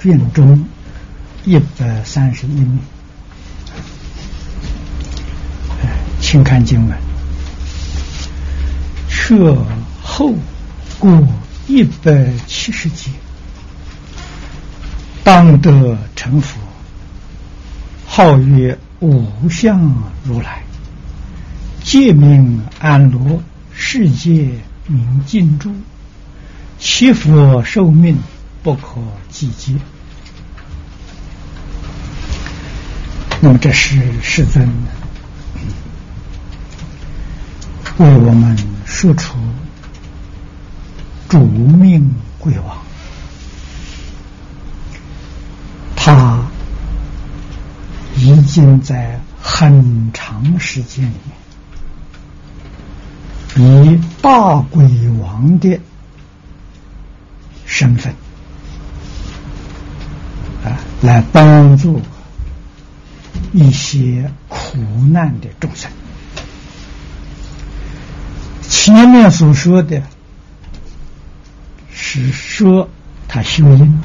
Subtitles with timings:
[0.00, 0.64] 卷中
[1.44, 2.78] 一百三十一名，
[6.20, 6.98] 请看经文，
[9.08, 9.36] 却
[10.02, 10.34] 后
[10.98, 11.28] 过
[11.68, 13.10] 一百七十节，
[15.22, 16.58] 当得成佛，
[18.06, 20.62] 号曰无相如来，
[21.84, 23.42] 界名安罗，
[23.72, 24.50] 世界。
[24.86, 25.70] 名尽诸，
[26.80, 28.18] 其佛寿命
[28.60, 29.00] 不可
[29.40, 29.74] 计计。
[33.40, 34.68] 那么这是世尊
[37.96, 39.38] 为我们说出
[41.26, 42.76] 主命贵王，
[45.96, 46.44] 他
[48.16, 51.14] 已经在很长时间里
[53.56, 53.90] 面。
[53.92, 54.86] 以大鬼
[55.18, 55.80] 王的
[57.64, 58.14] 身份，
[61.02, 62.00] 来帮助
[63.52, 64.78] 一些苦
[65.10, 65.90] 难的众生。
[68.62, 70.02] 前面所说的
[71.92, 72.88] 是说
[73.28, 74.00] 他修因，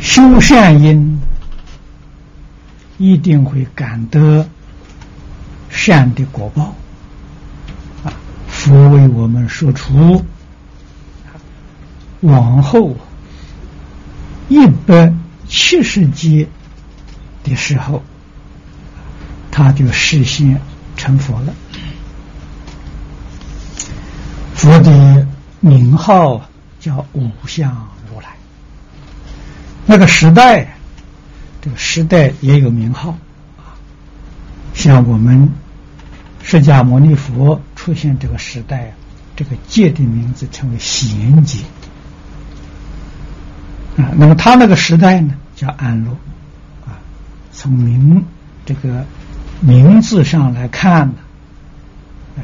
[0.00, 1.20] 修善因
[2.98, 4.48] 一定会感得。
[5.70, 6.74] 善的果报
[8.02, 8.12] 啊，
[8.48, 10.24] 佛为我们说出
[12.20, 12.96] 往后
[14.48, 15.12] 一百
[15.48, 16.48] 七十劫
[17.44, 18.02] 的时候，
[19.50, 20.60] 他就实现
[20.96, 21.54] 成佛了。
[24.54, 25.26] 佛的
[25.60, 26.48] 名号
[26.80, 28.28] 叫五相如来。
[29.86, 30.76] 那个时代，
[31.60, 33.10] 这个时代也有名号
[33.56, 33.78] 啊，
[34.74, 35.50] 像我们。
[36.40, 38.94] 释迦牟尼佛出现这个时代，
[39.36, 41.58] 这个界的名字称为贤界
[43.98, 44.08] 啊。
[44.16, 46.10] 那么他那个时代呢，叫安乐
[46.86, 46.96] 啊。
[47.52, 48.24] 从名
[48.64, 49.04] 这个
[49.60, 51.14] 名字上来看呢，
[52.38, 52.42] 哎，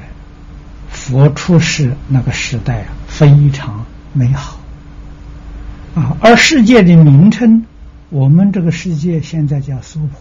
[0.90, 4.58] 佛出世那个时代啊，非常美好
[5.94, 6.16] 啊。
[6.20, 7.64] 而世界的名称，
[8.10, 10.20] 我们这个世界现在叫娑婆。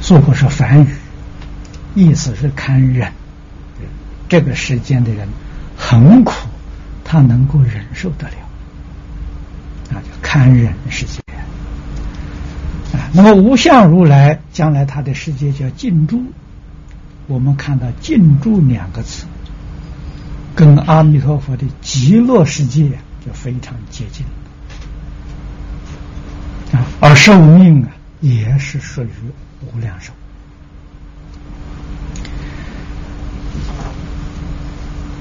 [0.00, 0.94] 做过是梵语，
[1.94, 3.12] 意思是堪忍。
[4.28, 5.28] 这个世间的人
[5.76, 6.47] 很苦，
[7.10, 8.34] 他能够忍受得了，
[9.88, 11.22] 那就堪忍世界。
[12.92, 16.22] 啊，那么无相如来将来他的世界叫净住。
[17.26, 19.24] 我们看到“净住”两个字，
[20.54, 22.90] 跟阿弥陀佛的极乐世界
[23.24, 24.26] 就非常接近。
[26.78, 27.88] 啊，而寿命啊，
[28.20, 29.08] 也是属于。
[29.74, 30.12] 无量寿，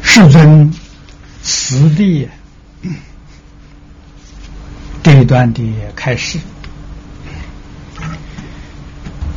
[0.04, 0.72] 世尊
[1.70, 2.30] 此地
[5.04, 5.62] 这一段的
[5.98, 6.40] 开始，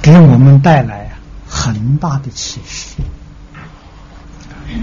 [0.00, 1.10] 给我们带来
[1.44, 2.94] 很大的启示。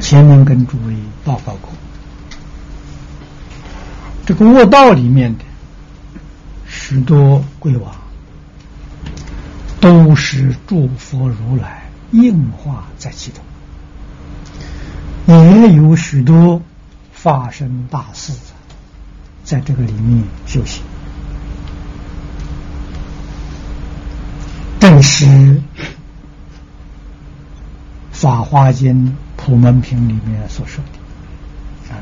[0.02, 0.94] 前面跟诸位
[1.24, 1.72] 报告过，
[4.26, 5.46] 这个卧道里面的
[6.68, 7.96] 许多贵王。
[9.80, 13.42] 都是诸佛如来应化在其中，
[15.28, 16.62] 也有许多
[17.18, 18.32] 发生大事，
[19.44, 20.84] 在这个里面修行。
[24.80, 25.26] 正是
[28.12, 31.00] 《法华经·普门品》里面所说的
[31.92, 31.98] ：“啊，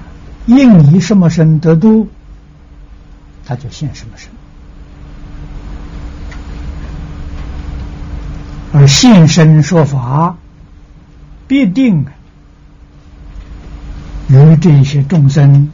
[0.47, 2.09] 应以什么身得度，
[3.45, 4.29] 他就现什么身。”
[8.73, 10.35] 而现身说法，
[11.47, 12.05] 必定
[14.27, 15.71] 与这些众生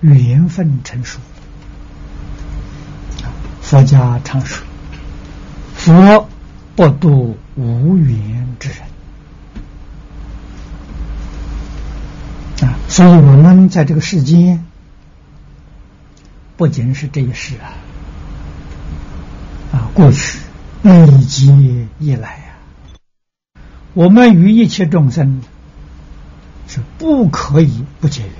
[0.00, 1.18] 缘分成熟。
[3.60, 4.64] 佛家常说
[5.74, 6.28] ：“佛
[6.74, 8.78] 不度无缘之人。”
[12.68, 14.64] 啊，所以我们在这个世间，
[16.56, 17.74] 不仅是这一世啊，
[19.72, 20.38] 啊，过去。
[20.80, 22.54] 累积以来啊，
[23.94, 25.42] 我们与一切众生
[26.68, 28.30] 是不可以不结缘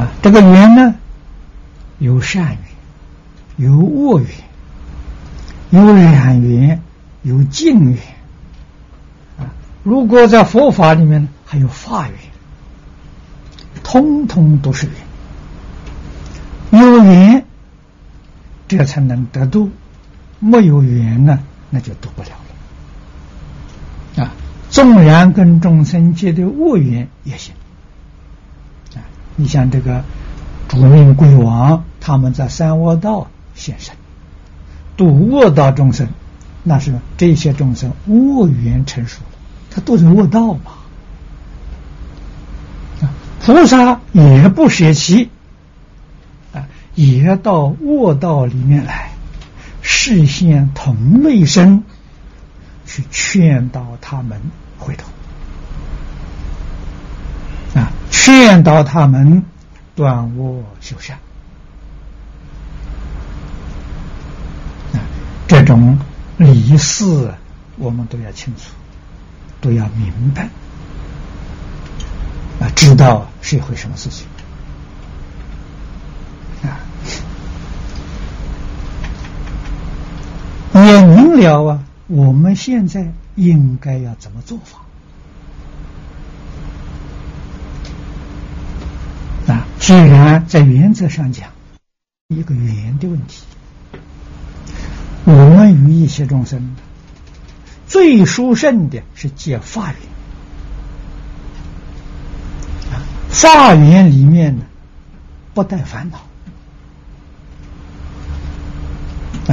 [0.00, 0.12] 啊。
[0.22, 0.94] 这个缘呢，
[1.98, 2.56] 有善
[3.56, 4.28] 缘，有恶缘，
[5.70, 6.80] 有染缘，
[7.22, 7.98] 有净缘
[9.38, 9.50] 啊。
[9.82, 12.16] 如果在佛法里面呢，还有法缘，
[13.82, 14.88] 通通都是
[16.70, 17.44] 缘，有缘。
[18.68, 19.68] 这才能得度，
[20.38, 21.40] 没有缘呢，
[21.70, 22.28] 那就度不了。
[24.70, 27.54] 纵然跟众生结的恶缘也行。
[28.94, 29.02] 啊，
[29.36, 30.04] 你像这个
[30.68, 33.94] 主命鬼王，他们在三恶道现身，
[34.96, 36.08] 度恶道众生，
[36.62, 39.38] 那是这些众生恶缘成熟了，
[39.70, 40.72] 他都是恶道嘛。
[43.02, 43.12] 啊，
[43.42, 45.30] 菩萨也不舍弃。
[46.96, 49.12] 也到卧道里面来，
[49.80, 51.84] 视现同类身，
[52.84, 54.42] 去劝导他们
[54.80, 55.06] 回头
[57.78, 59.44] 啊，劝导他们
[59.94, 61.18] 断恶修善
[64.94, 64.98] 啊，
[65.46, 65.98] 这种
[66.38, 67.32] 理事
[67.76, 68.72] 我们都要清楚，
[69.60, 70.48] 都要明白
[72.60, 74.26] 啊，知道是一回什么事情。
[80.72, 81.82] 也明了啊！
[82.06, 84.80] 我们现在应该要怎么做法？
[89.50, 91.48] 啊，既然在原则上讲，
[92.28, 93.42] 一个缘的问题，
[95.24, 96.76] 我们与一切众生
[97.86, 100.00] 最殊胜的是结法缘
[102.92, 103.00] 啊，
[103.30, 104.64] 法缘里面呢
[105.54, 106.18] 不带烦恼。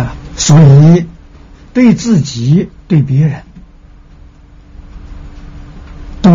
[0.01, 1.07] 啊，所以
[1.74, 3.42] 对自己、对别人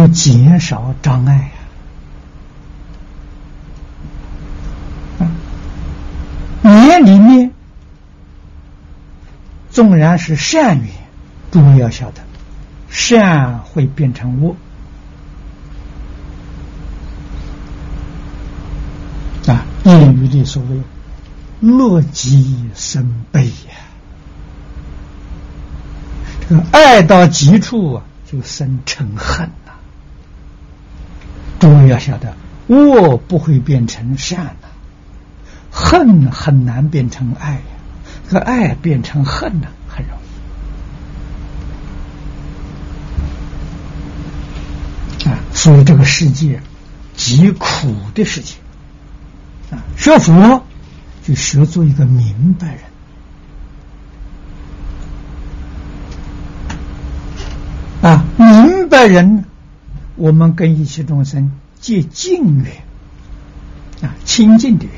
[0.02, 1.52] 都减少障碍
[5.14, 5.28] 呀。
[6.62, 7.52] 年里面
[9.70, 10.88] 纵然是善缘，
[11.52, 12.20] 诸位要晓得，
[12.90, 14.56] 善会变成恶
[19.46, 19.64] 啊。
[19.84, 20.80] 谚语里所谓。
[21.60, 23.78] 乐极生悲呀，
[26.48, 29.48] 这个爱到极处啊，就生成恨
[31.82, 31.88] 呐。
[31.88, 32.34] 诸位要晓得，
[32.68, 34.68] 恶不会变成善呐，
[35.70, 37.60] 恨很难变成爱呀，
[38.28, 40.16] 这个爱变成恨呢，很容
[45.24, 45.38] 易啊。
[45.52, 46.60] 所以这个世界
[47.16, 48.54] 极苦的世界
[49.70, 50.64] 啊，学佛。
[51.24, 52.80] 就学做一个明白人
[58.02, 59.44] 啊，明白人，
[60.16, 61.52] 我们跟一切众生
[61.82, 62.72] 结近缘
[64.02, 64.94] 啊，亲近的缘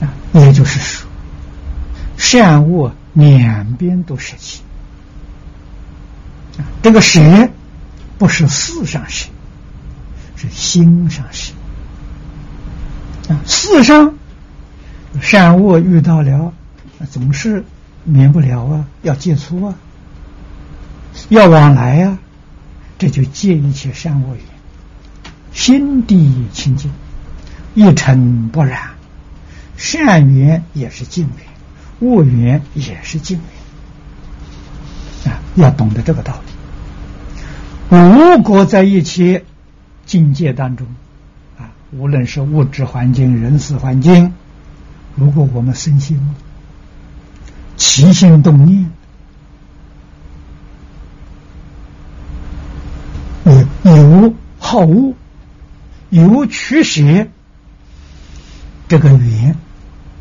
[0.00, 1.08] 啊，也就是说，
[2.16, 4.60] 善恶两边都舍弃
[6.58, 7.48] 啊，这个舍
[8.18, 9.28] 不是事上舍，
[10.34, 11.52] 是心上舍。
[13.28, 14.14] 啊，世上
[15.20, 16.52] 善恶遇到了，
[17.08, 17.64] 总是
[18.02, 19.74] 免不了啊，要接触啊，
[21.28, 22.18] 要往来啊，
[22.98, 24.44] 这就见一切善恶缘，
[25.52, 26.90] 心地清净，
[27.74, 28.90] 一尘不染，
[29.76, 33.38] 善缘也是净缘，恶缘也是净
[35.24, 37.98] 缘啊，要懂得这个道理。
[37.98, 39.44] 如果在一切
[40.04, 40.86] 境界当中。
[41.58, 44.34] 啊无论是物质环境、人事环境，
[45.14, 46.20] 如果我们身心
[47.76, 48.90] 起心动念
[53.96, 55.14] 有好恶、
[56.10, 57.28] 有取舍，
[58.88, 59.56] 这个缘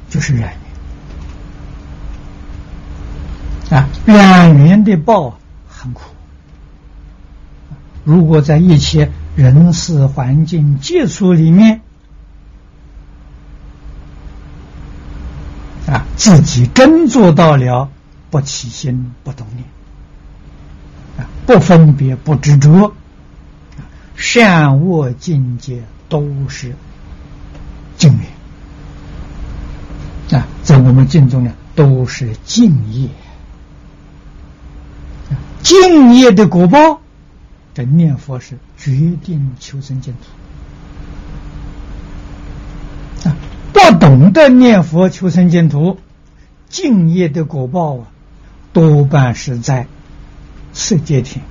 [0.10, 0.58] 就是缘
[3.70, 6.02] 啊，缘缘的报很苦。
[8.04, 9.12] 如果在一切。
[9.36, 11.82] 人事环境接触里面，
[15.88, 17.90] 啊，自己真做到了
[18.30, 19.66] 不起心不动念，
[21.18, 22.94] 啊，不分别不执着，
[24.16, 26.74] 善恶境界都是
[27.98, 28.12] 净
[30.30, 33.10] 业，啊，在我们经中呢，都是敬业，
[35.62, 37.02] 敬业的果报。
[37.74, 38.92] 这念佛是决
[39.22, 40.14] 定求生净
[43.24, 43.36] 土啊！
[43.74, 46.00] 不懂得念佛求生净土，
[46.70, 48.08] 敬业的果报啊，
[48.72, 49.88] 多半是在
[50.72, 51.44] 色界天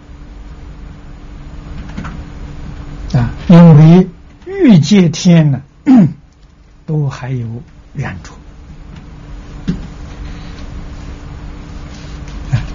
[3.13, 4.09] 啊，因为
[4.47, 5.61] 欲界天呢，
[6.87, 7.47] 都还有
[7.95, 8.31] 染着，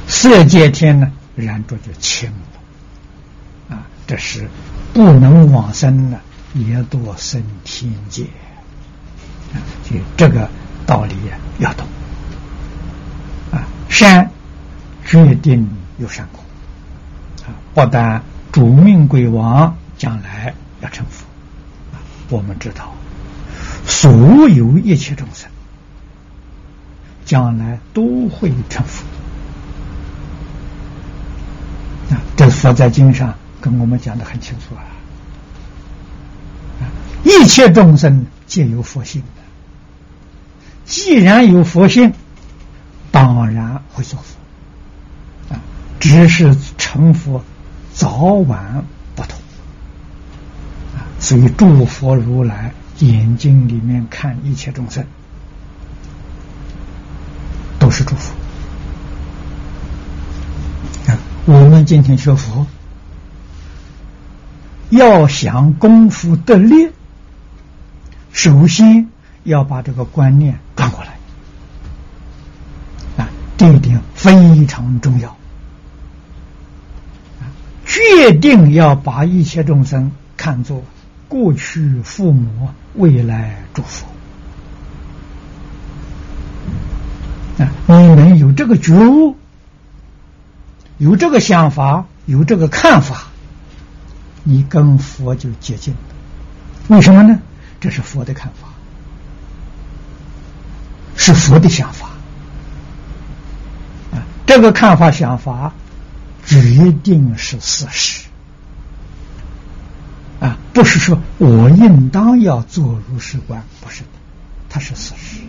[0.07, 3.75] 色界天呢，染着就轻了。
[3.75, 4.47] 啊这是
[4.93, 6.19] 不能往生了，
[6.55, 8.23] 也多生天界！
[9.83, 10.49] 就这个
[10.85, 11.85] 道理呀，要懂
[13.51, 14.31] 啊善
[15.05, 16.43] 决定有善果
[17.45, 17.53] 啊！
[17.75, 21.25] 不但主命归王，将来要成佛！
[22.29, 22.93] 我们知道，
[23.85, 25.49] 所有一切众生
[27.25, 29.03] 将来都会成佛
[32.15, 32.21] 啊！
[32.37, 34.87] 这佛在经上跟我们讲的很清楚啊！
[37.25, 39.41] 一切众生皆有佛性的，
[40.85, 42.13] 既然有佛性，
[43.11, 45.59] 当然会做佛啊！
[45.99, 47.43] 只是成佛
[47.93, 48.85] 早晚！
[51.19, 55.05] 所以诸佛如来眼睛里面看一切众生，
[57.77, 58.33] 都是祝福
[61.07, 61.17] 啊！
[61.45, 62.65] 我们今天学佛，
[64.89, 66.91] 要想功夫得力。
[68.31, 69.09] 首先
[69.43, 71.17] 要把这个观念转过来
[73.17, 75.35] 啊，这一点非常重要
[77.85, 80.83] 决定要把一切众生看作
[81.29, 84.05] 过去父母，未来祝福
[87.59, 87.69] 啊！
[87.85, 89.37] 你们有这个觉悟，
[90.97, 93.27] 有这个想法，有这个看法，
[94.43, 95.99] 你跟佛就接近了。
[96.87, 97.39] 为什么呢？
[97.79, 98.69] 这是佛的看法，
[101.15, 102.07] 是佛的想法
[104.11, 104.25] 啊！
[104.47, 105.73] 这个看法、想法，
[106.49, 108.28] 一定是事实！
[110.79, 114.07] 不是说我应当要做如是观，不是的，
[114.69, 115.41] 它是事实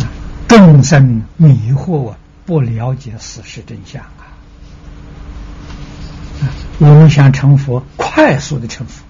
[0.00, 0.06] 啊！
[0.46, 2.14] 众生迷惑，
[2.44, 4.30] 不了解事实真相啊！
[6.40, 6.46] 啊，
[6.78, 9.02] 我们想成佛，快速的成佛。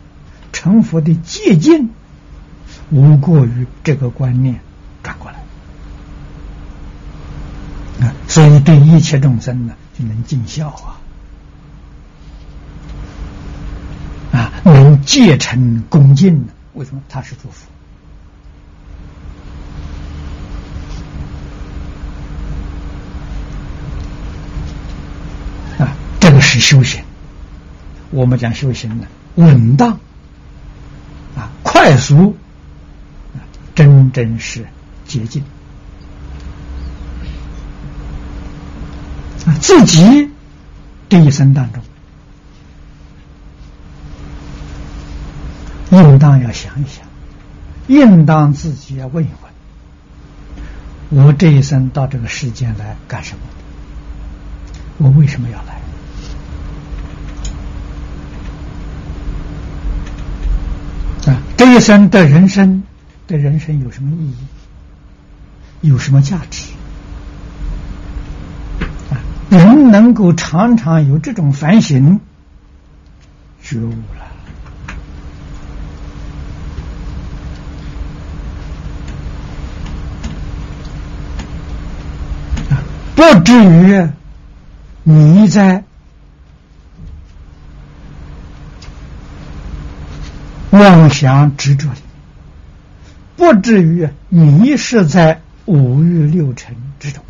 [0.50, 1.90] 成佛的捷径，
[2.88, 4.60] 无过于这个观念
[5.02, 5.36] 转过来
[8.06, 8.14] 啊！
[8.28, 10.96] 所以对一切众生呢，就能尽孝啊，
[14.32, 16.52] 啊，能戒成恭敬呢？
[16.74, 17.00] 为什么？
[17.08, 17.66] 他是祝福
[25.82, 25.96] 啊！
[26.20, 27.02] 这个是修行。
[28.10, 29.06] 我们讲修行呢，
[29.36, 29.92] 稳当
[31.34, 31.50] 啊。
[31.62, 32.36] 快速
[33.34, 33.40] 啊，
[33.74, 34.66] 真正是
[35.06, 35.42] 捷径
[39.46, 39.54] 啊！
[39.60, 40.28] 自己
[41.08, 41.82] 这一生当中，
[46.02, 47.06] 应当要想一想，
[47.86, 49.28] 应当自己要问一
[51.10, 53.40] 问：我这一生到这个世间来干什么？
[54.98, 55.80] 我为什么要来？
[61.32, 62.82] 啊这一生的人生，
[63.26, 64.36] 对人生有什么意义？
[65.80, 66.72] 有什么价值？
[69.10, 69.18] 啊，
[69.50, 72.20] 人能够常常有这种反省、
[73.62, 74.24] 觉悟了，
[82.70, 82.78] 啊，
[83.16, 84.08] 不至于
[85.04, 85.82] 你在。
[90.70, 91.96] 妄想执着的，
[93.36, 97.24] 不至于迷失在五欲六尘之中。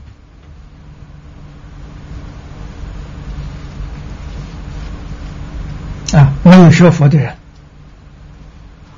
[6.18, 7.36] 啊，没有学佛的人，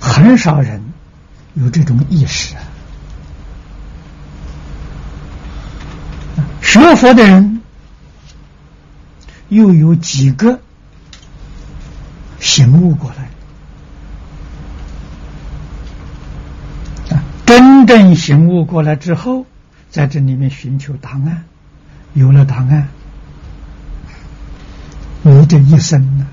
[0.00, 0.82] 很少人
[1.52, 2.62] 有这种意识啊。
[6.70, 7.62] 学佛的人，
[9.48, 10.60] 又有几个
[12.38, 13.30] 醒悟过来？
[17.46, 19.46] 真正醒悟过来之后，
[19.88, 21.44] 在这里面寻求答案，
[22.12, 22.88] 有了答案，
[25.22, 26.26] 你这一生呢，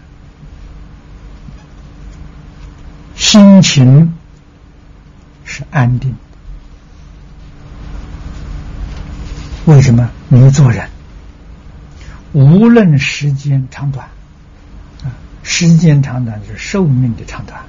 [3.15, 4.13] 心情
[5.45, 6.13] 是安定。
[9.65, 10.09] 为什么？
[10.29, 10.87] 你做人，
[12.33, 14.07] 无论时间长短，
[15.03, 15.11] 啊，
[15.43, 17.61] 时间长短就是寿命的长短，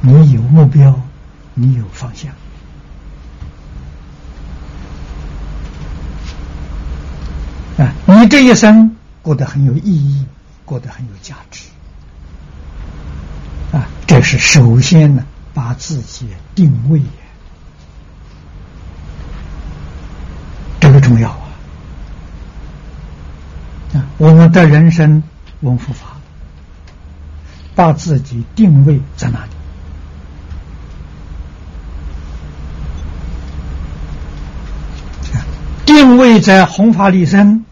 [0.00, 1.00] 你有目标。
[1.60, 2.30] 你有方向
[7.84, 7.92] 啊！
[8.06, 10.24] 你这一生过得很有意义，
[10.64, 11.64] 过得很有价值
[13.72, 13.88] 啊！
[14.06, 17.02] 这是首先呢，把自己定位，
[20.78, 21.48] 这个重要啊！
[23.94, 25.22] 啊，我们的人生
[25.60, 26.18] 文佛法，
[27.74, 29.50] 把自己定位在哪里？
[35.86, 37.64] 定位在弘法利生，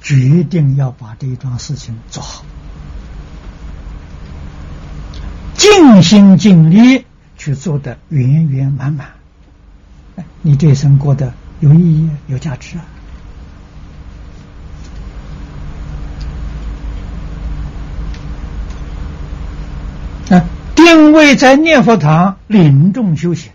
[0.00, 2.44] 决定要把这一桩事情做好，
[5.56, 7.04] 尽心尽力
[7.36, 9.08] 去做的圆圆满满，
[10.42, 12.82] 你这一生过得有意义、有价值啊！
[20.30, 23.52] 啊，定位在念佛堂，领众修行。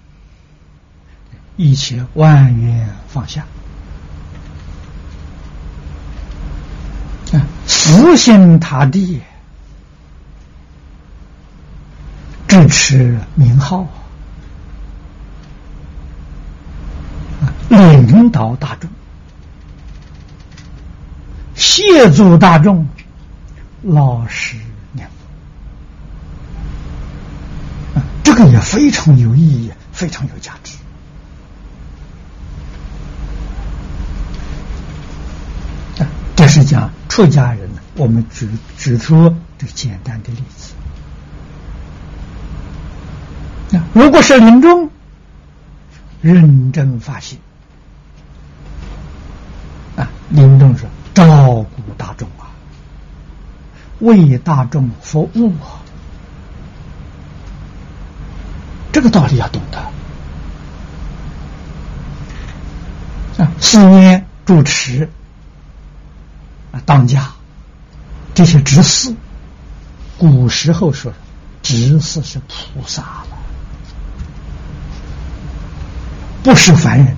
[1.57, 3.45] 一切万缘放下，
[7.33, 9.21] 啊，死心塌地
[12.47, 13.85] 支持名号，
[18.01, 18.89] 引，导大众，
[21.55, 22.87] 协助大众，
[23.81, 24.57] 老实
[24.91, 25.07] 念
[27.93, 30.77] 佛，啊，这个也非常有意义，非常有价值。
[36.35, 40.73] 这是讲出家人呢，我们举举出这简单的例子。
[43.71, 44.91] 那如果是临终，
[46.21, 47.39] 认真发心
[49.97, 52.47] 啊，临终是照顾大众啊，
[53.99, 55.81] 为大众服务啊，
[58.93, 59.79] 这个道理要懂得
[63.43, 65.09] 啊，思念主持
[66.71, 66.79] 啊。
[66.85, 67.31] 当家
[68.35, 69.15] 这些执事，
[70.19, 71.11] 古时候说
[71.63, 73.27] 执事是菩萨了，
[76.43, 77.16] 不是凡人。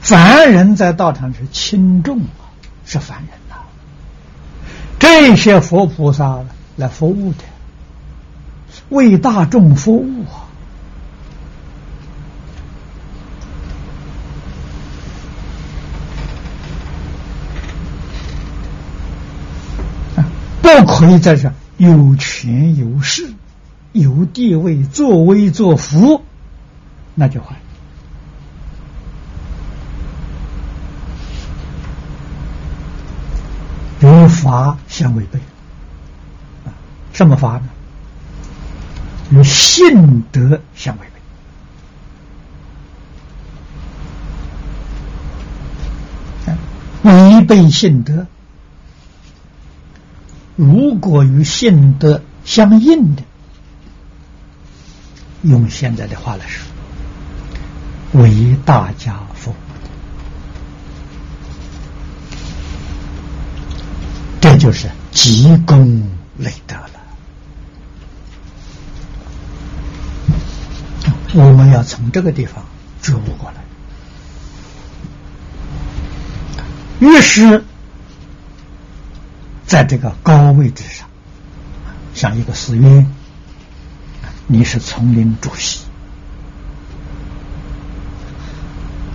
[0.00, 2.50] 凡人在道场是轻重啊，
[2.84, 3.56] 是凡人呐。
[4.98, 6.40] 这些佛菩萨
[6.76, 7.44] 来服务的，
[8.88, 10.48] 为大众服务啊。
[20.62, 23.28] 不可以在这有权有势、
[23.92, 26.22] 有地位、作威作福，
[27.14, 27.56] 那就坏。
[34.00, 35.38] 与法相违背，
[36.64, 36.72] 啊，
[37.12, 37.62] 什么法呢？
[39.30, 41.06] 与信德相违
[46.44, 48.26] 背，违背信德。
[50.56, 53.22] 如果与信德相应的，
[55.42, 56.66] 用现在的话来说，
[58.20, 59.54] 为大家服务
[64.40, 66.90] 的，这就是积功累德了。
[71.32, 72.62] 我们要从这个地方
[73.00, 73.56] 觉悟过来，
[77.00, 77.64] 越是。
[79.66, 81.08] 在这个高位置上，
[82.12, 83.06] 像一个寺院，
[84.48, 85.84] 你是丛林主席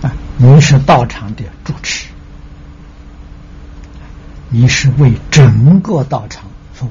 [0.00, 2.05] 啊，你是道场的主持，
[4.50, 6.90] 你是为整个道场服务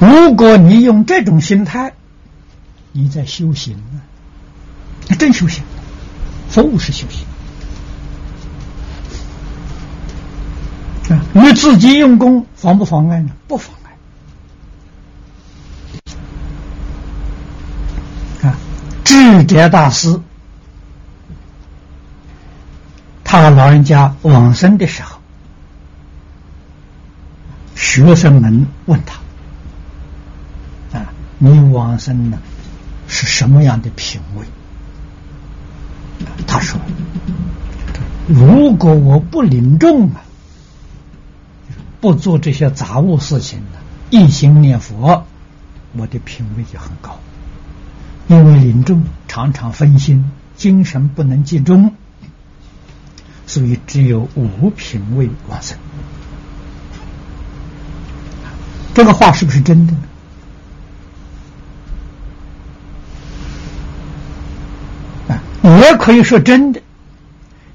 [0.00, 0.06] 的。
[0.06, 1.92] 如果你用这种心态，
[2.92, 4.00] 你在修行呢？
[5.18, 5.64] 真修行，
[6.48, 7.26] 服务是修行
[11.10, 11.20] 啊！
[11.32, 13.30] 你自己用功妨不妨碍呢？
[13.48, 13.74] 不妨
[18.42, 18.56] 碍啊！
[19.38, 20.20] 智者大师，
[23.24, 25.18] 他老人家往生的时候，
[27.76, 29.20] 学生们问他
[30.98, 32.38] 啊：“你往生呢，
[33.08, 34.44] 是什么样的品位？”
[36.46, 36.80] 他说
[38.26, 40.22] ：“如果我不领众啊，
[42.00, 43.78] 不做这些杂物事情呢，
[44.10, 45.24] 一心念佛，
[45.92, 47.18] 我的品位就很高。
[48.30, 51.96] 因为临众常常分心，精神不能集中，
[53.44, 55.76] 所以只有五品位往生。
[58.94, 59.98] 这个话是不是真的呢？”
[65.80, 66.80] 也可以说真的，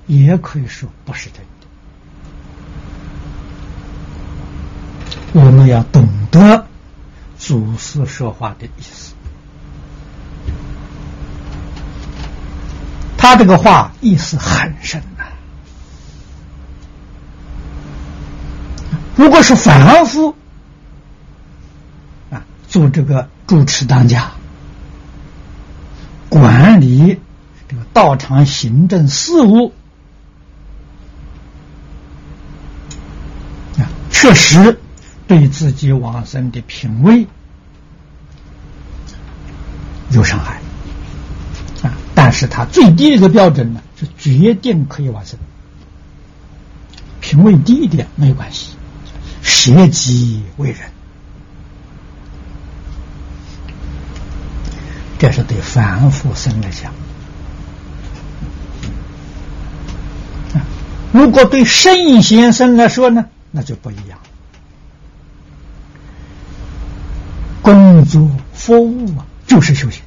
[0.07, 1.67] 也可以说不是真的。
[5.33, 6.65] 我们要懂得
[7.37, 9.14] 祖师说话的意思。
[13.25, 15.25] 他这个话意思很深呐。
[19.15, 20.35] 如果是凡夫，
[22.67, 24.31] 做这个主持当家，
[26.29, 27.19] 管理
[27.67, 29.73] 这个道场行政事务
[33.79, 34.79] 啊，确实
[35.25, 37.25] 对自己往生的品位
[40.11, 40.61] 有伤害。
[42.35, 45.39] 是他最低的一个标准呢，是决定可以往生。
[47.21, 48.75] 品位低一点没有关系，
[49.41, 50.79] 舍己为人。
[55.17, 56.93] 这是对凡夫生来讲，
[61.13, 64.19] 如果对圣贤生来说呢，那就不一样。
[67.61, 70.03] 工作服务啊，就是修行。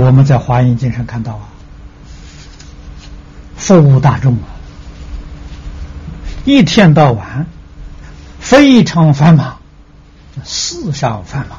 [0.00, 1.48] 我们在华严经上看到啊，
[3.56, 4.48] 服务大众啊，
[6.44, 7.46] 一天到晚。
[8.38, 9.58] 非常繁忙，
[10.44, 11.58] 世上繁忙，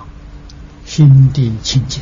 [0.84, 2.02] 心地清净，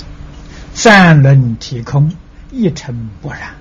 [0.74, 2.12] 三轮体空，
[2.50, 3.56] 一尘不染，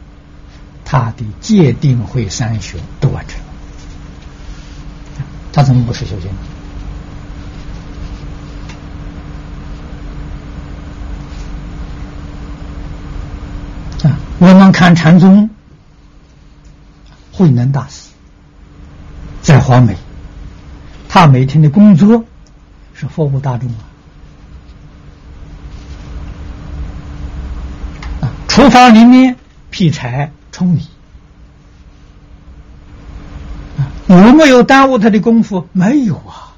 [0.85, 3.47] 他的戒定慧三学都完成了。
[5.53, 6.38] 他怎么不是修行呢？
[14.38, 15.51] 我们看禅宗
[17.33, 18.11] 慧能大师
[19.42, 19.96] 在华美。
[21.09, 22.24] 他每天的工作
[22.94, 23.68] 是服务大众
[28.20, 28.31] 啊！
[28.46, 29.37] 厨房里面
[29.70, 30.87] 劈柴、冲米，
[34.07, 35.66] 有没有耽误他的功夫？
[35.72, 36.55] 没有啊！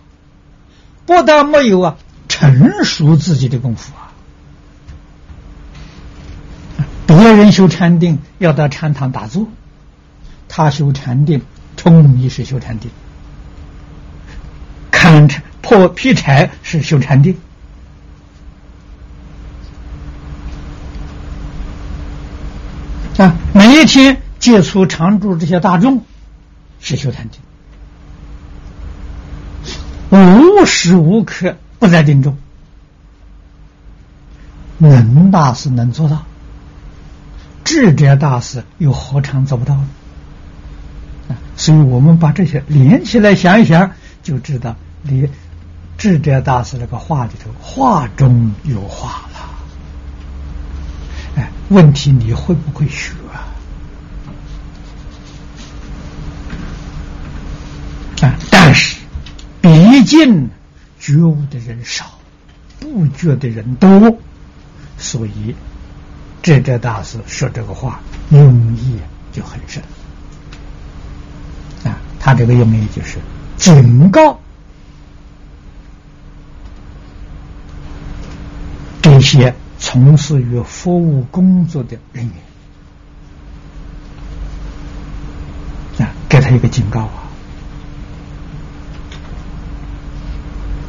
[1.07, 1.97] 不但没有啊，
[2.29, 4.11] 成熟自己的功夫啊！
[7.07, 7.17] 别
[7.51, 9.49] 修禅定要到禅堂打坐，
[10.49, 11.43] 他修禅定
[11.77, 12.91] 冲米是修禅定。
[14.91, 17.37] 砍柴破劈柴是修禅定
[23.17, 23.37] 啊！
[23.53, 26.05] 每一天接触常住这些大众
[26.81, 27.41] 是修禅定，
[30.11, 32.39] 无时无刻不在定中。
[34.79, 36.25] 能大师能做到，
[37.71, 39.87] 智者大师又何尝做不到呢？
[41.29, 41.39] 啊！
[41.57, 43.93] 所以我们把这些连起来想一想，
[44.25, 44.75] 就知道。
[45.03, 45.29] 你
[45.97, 49.39] 智者大师那个话里头，话中有话了。
[51.37, 53.13] 哎，问题你会不会学？
[58.21, 58.97] 啊，但是
[59.61, 60.51] 毕竟
[60.99, 62.19] 觉悟的人少，
[62.81, 64.19] 不觉的人多，
[64.99, 65.55] 所以
[66.43, 68.01] 智者大师说这个话
[68.31, 68.99] 用意
[69.33, 69.83] 就很深。
[71.85, 73.19] 啊，他这个用意就是
[73.57, 74.39] 警告。
[79.03, 82.25] 这些从事于服务工作的人
[85.99, 87.01] 员啊，给他一个警告！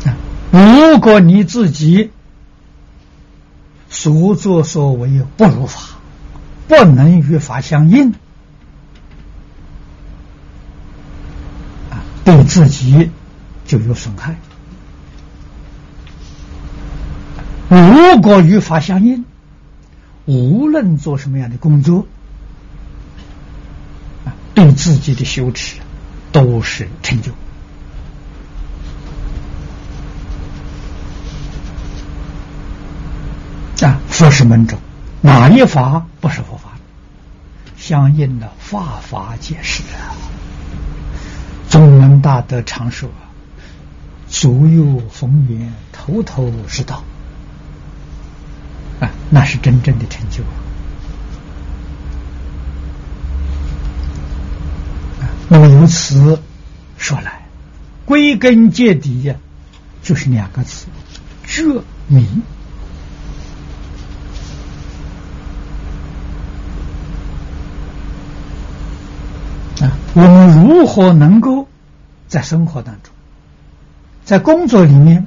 [0.06, 0.16] 啊，
[0.52, 2.12] 如果你自己
[3.94, 5.82] 所作所为不如法，
[6.70, 8.14] 不能与法相应
[11.90, 13.12] 啊，对自己
[13.66, 14.38] 就有损害。
[17.70, 19.26] 如果与法相应，
[20.26, 22.08] 无论做什么样的工作，
[24.26, 25.76] 啊，对自己的羞耻
[26.32, 27.34] 都是成就。
[33.86, 34.78] 啊，佛是门中
[35.22, 36.70] 哪一法不是佛法？
[37.78, 40.14] 相应的法法解释啊，
[41.68, 43.10] 宗门大德常说
[44.30, 47.04] ：“左右逢源，头头是道。”
[49.02, 50.44] 啊，那是真正的成就
[55.20, 55.26] 啊！
[55.50, 56.40] 那么由此
[57.00, 57.48] 说来，
[58.06, 59.36] 归根结底呀，
[60.04, 60.86] 就是两个字：
[61.48, 61.64] 觉
[62.08, 62.44] 明。
[70.14, 71.68] 我们如何能够
[72.28, 73.14] 在生活当中，
[74.24, 75.26] 在工作里面，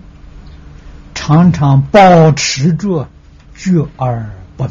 [1.15, 3.09] 常常保持着？
[3.57, 4.71] 觉而不迷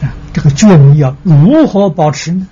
[0.00, 0.08] 啊！
[0.32, 2.48] 这个觉迷要如何保持呢？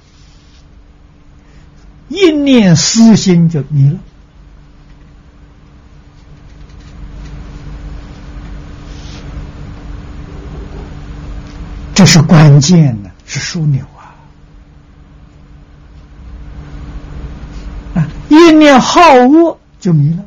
[2.08, 3.98] 一念私心就迷了，
[11.94, 13.82] 这是关键的，是枢纽
[17.94, 18.06] 啊！
[18.58, 20.24] 念好恶就迷了。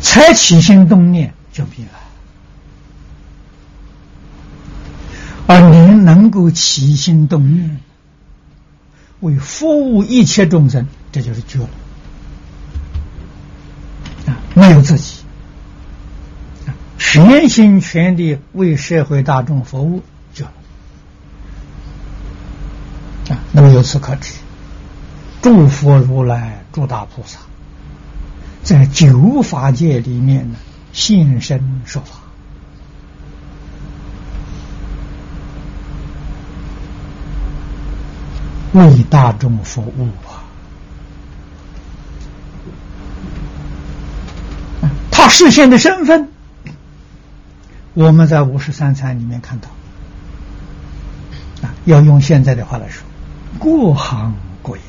[0.00, 1.90] 才起心动念就迷了，
[5.46, 7.80] 而您能够起心动念
[9.20, 11.68] 为服务一切众生，这就是觉了
[14.26, 14.36] 啊！
[14.54, 15.24] 没有自己
[16.98, 20.02] 全心全力为社会大众服务，
[20.32, 20.52] 就了
[23.30, 23.40] 啊！
[23.56, 24.34] 那么由此可知，
[25.40, 27.38] 诸佛如来、诸大菩萨。
[28.64, 30.56] 在九法界里面呢，
[30.92, 32.16] 现身说法，
[38.72, 40.42] 为大众服务啊！
[45.12, 46.28] 他实现的身份，
[47.92, 49.68] 我们在五十三参里面看到
[51.62, 53.04] 啊，要用现在的话来说，
[53.58, 54.82] 过行过业。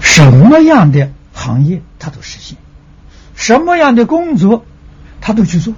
[0.00, 2.56] 什么样的行业他都实现，
[3.34, 4.64] 什么样的工作
[5.20, 5.74] 他都去做，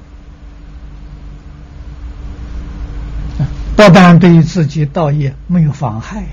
[3.74, 6.28] 不但对于自己道业没有妨害呀，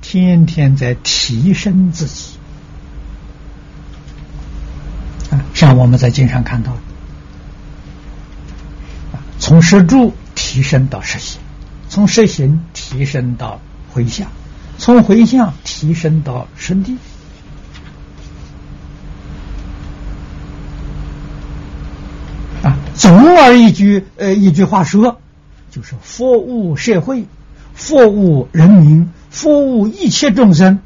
[0.00, 2.38] 天天在提升自己
[5.30, 6.72] 啊，像我们在经上看到，
[9.44, 11.38] 从实住提升到实行，
[11.90, 13.60] 从实行提升到
[13.92, 14.28] 回向。
[14.78, 16.96] 从回向提升到神地
[22.62, 25.20] 啊，总而一句呃一句话说，
[25.70, 27.26] 就是服务社会，
[27.74, 30.78] 服务人民，服务一切众生，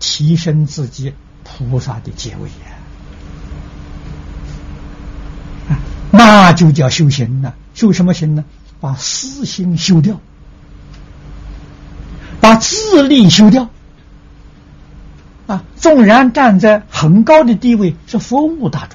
[0.00, 2.48] 提升自己菩萨的阶位
[5.68, 5.78] 啊，
[6.10, 7.54] 那就叫修行了。
[7.74, 8.44] 修什么行呢？
[8.80, 10.20] 把私心修掉。
[12.40, 13.70] 把自利修掉
[15.46, 15.64] 啊！
[15.76, 18.86] 纵然站在很高的地位，是服务大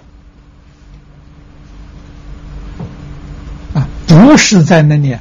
[3.74, 5.20] 众啊，不是在那里呃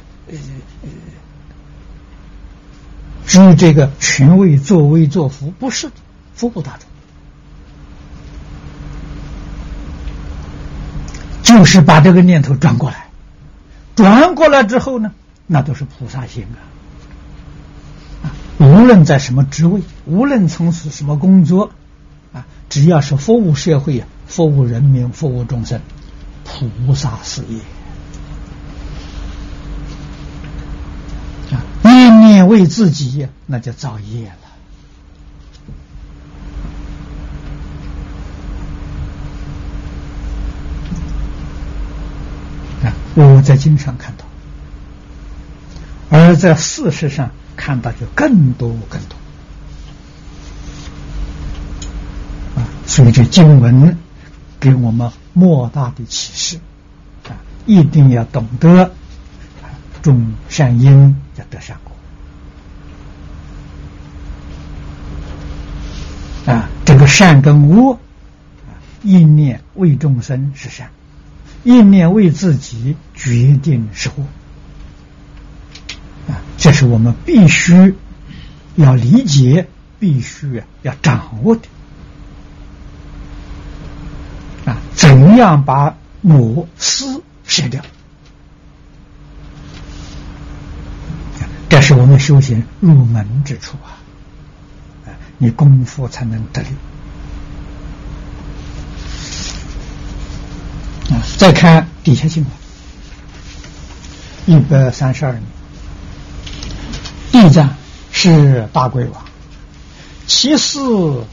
[3.25, 5.93] 居这个权位、作威作福，不是的
[6.35, 6.77] 服务大
[11.43, 13.08] 众，就是把这个念头转过来，
[13.99, 15.11] 转过来之后呢，
[15.45, 18.31] 那都是菩萨心啊。
[18.59, 21.71] 无论在什么职位，无论从事什么工作，
[22.31, 25.81] 啊，只要是服务社会、服务人民、服务众生，
[26.45, 27.59] 菩萨事业
[31.53, 34.48] 啊，念念为自己，那就造业了。
[43.23, 44.25] 我在经常看到，
[46.09, 47.31] 而在事实上。
[47.61, 49.17] 看到就更多更多
[52.55, 52.63] 啊！
[52.87, 53.97] 所以这经文
[54.61, 56.57] 给我们莫大的启示
[57.27, 57.35] 啊！
[57.65, 58.93] 一定要懂得
[60.01, 61.77] 种善因要得善
[66.45, 66.69] 果啊！
[66.85, 67.99] 这个善跟恶啊，
[69.03, 70.89] 一念为众生是善，
[71.63, 74.25] 一念为自己决定是恶。
[76.57, 77.95] 这是我们必须
[78.75, 79.67] 要理解、
[79.97, 81.61] 必须要掌握的
[84.65, 84.77] 啊！
[84.93, 87.81] 怎样把我私舍掉？
[91.69, 93.77] 这是我们修行入门之处！
[93.83, 93.95] 啊，
[95.37, 96.67] 你功夫才能得力
[101.39, 102.51] 再看底下经文，
[104.45, 105.41] 一百三十二年。
[107.31, 107.77] 地藏
[108.11, 109.23] 是大鬼王，
[110.27, 111.23] 其四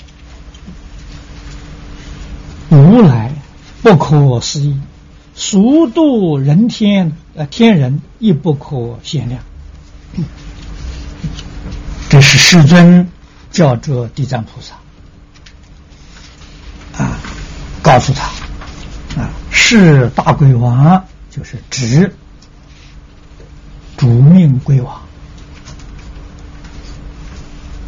[2.69, 3.35] 无来
[3.83, 4.81] 不可思议，
[5.35, 9.43] 速度人天呃天人亦不可限量。
[12.09, 13.11] 这是世尊
[13.51, 14.77] 叫做地藏菩萨
[17.03, 17.19] 啊，
[17.83, 18.31] 告诉他，
[19.59, 22.15] 是大鬼王就是指
[23.97, 25.03] 主命鬼王。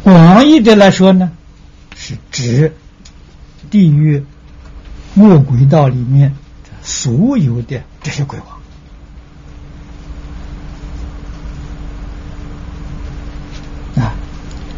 [0.03, 1.31] 广义的来说呢，
[1.95, 2.75] 是指
[3.69, 4.25] 地狱
[5.15, 6.35] 恶鬼道里面
[6.81, 8.37] 所有的这些鬼
[13.95, 14.13] 王啊，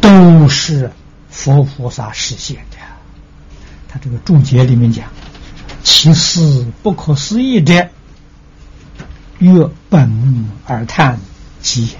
[0.00, 0.92] 都是
[1.30, 2.76] 佛菩萨实现的。
[3.88, 5.08] 他这个注解里面讲，
[5.82, 7.88] 其事不可思议者，
[9.38, 11.18] 越本而叹
[11.60, 11.92] 其也。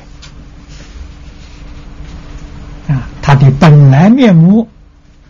[2.95, 4.68] 啊，他的本来面目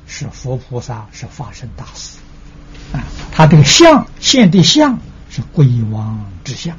[0.07, 2.19] 是佛菩萨，是法身大事。
[2.93, 4.99] 啊，他这个相现的相
[5.31, 6.77] 是鬼王之相。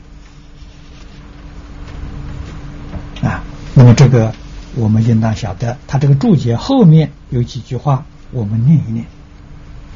[3.21, 4.33] 啊，那么这个
[4.75, 9.05] 我们应当晓得，他这个注解后面有几句话，我们念一念。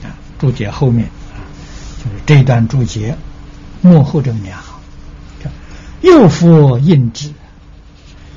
[0.03, 1.09] 啊，注解后面，
[1.97, 3.17] 就是这段注解
[3.81, 4.79] 幕后这个念好，
[6.01, 7.31] 又复印之，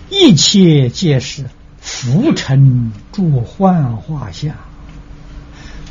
[0.08, 1.44] 一切皆是
[1.80, 4.54] 浮尘诸幻化相，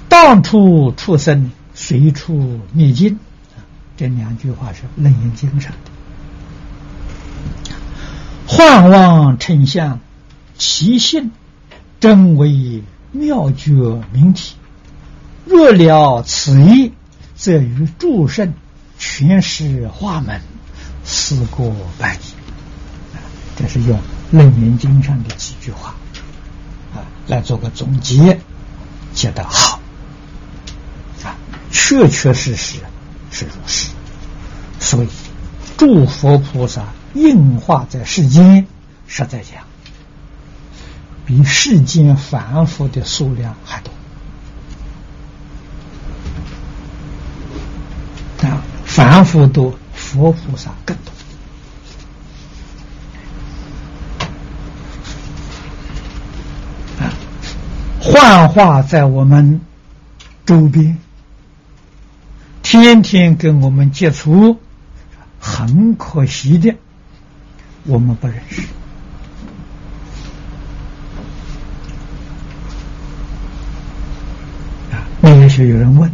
[0.08, 3.20] 当处出生，随处灭尽。
[3.98, 5.78] 这两句话是《楞严经》上的。
[8.48, 10.00] 幻妄成相，
[10.58, 11.32] 其性
[12.00, 14.56] 真为妙觉明体。
[15.46, 16.94] 若了此意，
[17.40, 18.54] 则与诸圣
[18.98, 20.42] 全是化门，
[21.06, 22.20] 思过半矣。
[23.56, 23.98] 这是用
[24.32, 25.96] 《楞严经》上的几句话
[26.94, 28.40] 啊，来做个总结，
[29.14, 29.80] 写得好
[31.24, 31.34] 啊，
[31.72, 32.80] 确确实实
[33.32, 33.90] 是如是。
[34.80, 35.08] 所以，
[35.78, 36.84] 诸佛菩萨。
[37.16, 38.68] 应化在世间，
[39.08, 39.64] 实在讲，
[41.26, 43.92] 比世间凡夫的数量还多。
[48.48, 48.62] 啊，
[49.20, 51.12] 凡夫多，佛菩萨更多。
[57.04, 57.12] 啊，
[58.00, 59.60] 幻化在我们
[60.46, 60.98] 周边，
[62.64, 64.58] 天天跟我们接触，
[65.38, 66.74] 很可惜的。
[67.84, 68.62] 我们不认识
[74.94, 75.04] 啊！
[75.20, 76.10] 那也许有人问：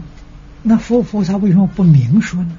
[0.64, 2.58] 那佛菩萨为什么不明说呢？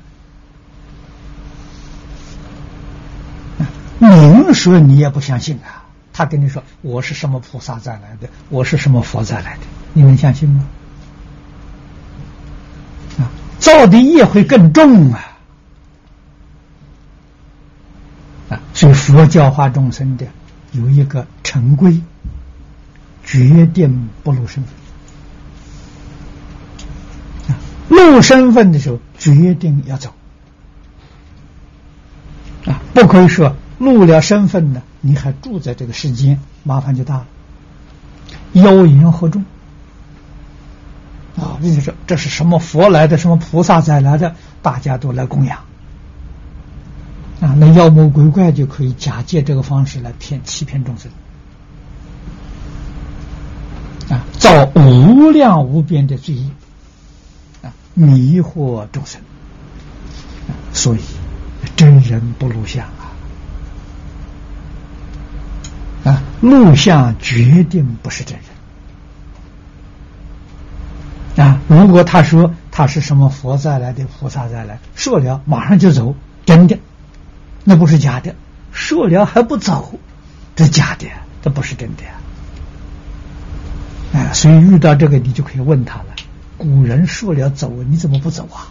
[4.17, 5.85] 明说你也不相信啊！
[6.13, 9.61] 他跟你说我是什么菩萨再来的，我是什么佛再来的，
[9.93, 10.67] 你能相信吗？
[13.19, 15.37] 啊，造的业会更重啊！
[18.49, 20.27] 啊，所以佛教化众生的
[20.73, 22.01] 有一个成规，
[23.25, 24.73] 决定不露身份。
[27.49, 30.15] 啊，露身份的时候，决定要走。
[32.65, 37.27] 啊，不可以说露了身份呢，你还住在这个世间，麻烦就大了，
[38.53, 39.45] 妖言惑众。
[41.37, 45.59] 啊，你说这是什么佛来的，什么菩萨再来的，大家都来供养。
[47.39, 51.11] 啊，那妖魔鬼怪就可以假借这个方式来骗、欺骗众生，
[54.09, 56.49] 啊，造无量无边的罪业，
[57.63, 59.21] 啊，迷惑众生，
[60.73, 61.01] 所以
[61.77, 63.06] 真人不露相啊，
[66.07, 68.39] 啊，录像决定不是真
[71.35, 76.15] 人，啊，如果他说他是什么佛再来的、菩萨再来，说了马上就走，
[76.45, 76.79] 真的。
[77.65, 78.37] 那不是假的，
[78.71, 79.99] 说了还不走，
[80.55, 81.09] 这假的，
[81.43, 82.05] 这不是真的。
[84.13, 86.05] 哎，所以遇到这个，你就可以问他了。
[86.57, 88.71] 古人说了走，你怎么不走啊？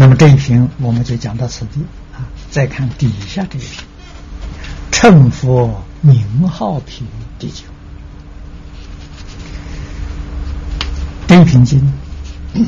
[0.00, 1.82] 那么这一瓶我们就讲到此地
[2.14, 2.24] 啊。
[2.50, 3.84] 再看底下这一瓶，
[4.90, 7.06] 称佛名号品
[7.38, 7.64] 第九。
[11.26, 11.92] 这品经，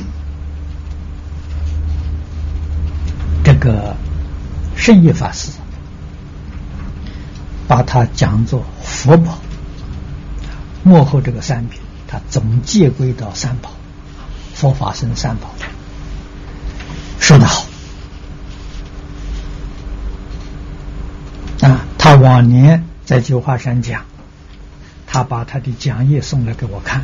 [3.42, 3.96] 这个
[4.76, 5.52] 圣业法师
[7.66, 9.38] 把它讲作佛宝，
[10.82, 13.70] 幕后这个三品，它总借归到三宝，
[14.52, 15.48] 佛法僧三宝，
[17.32, 17.64] 说得好
[21.62, 21.86] 啊！
[21.96, 24.04] 他往年在九华山讲，
[25.06, 27.00] 他把他的讲义送来给我看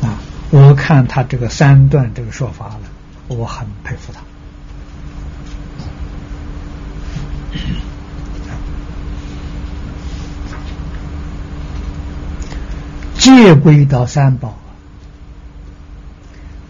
[0.00, 0.16] 啊。
[0.48, 2.80] 我看他这个三段这个说法了，
[3.28, 4.22] 我很佩服他。
[13.18, 14.58] 借归到三宝，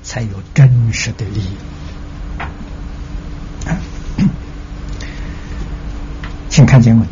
[0.03, 1.57] 才有真实的利益。
[6.61, 7.09] 请看经文：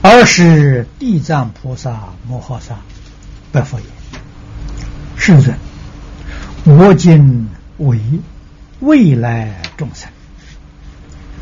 [0.00, 2.78] 二是地藏菩萨摩诃萨
[3.52, 3.86] 白佛言。
[5.18, 5.58] 是人，
[6.64, 8.00] 我今为
[8.80, 10.08] 未来众生，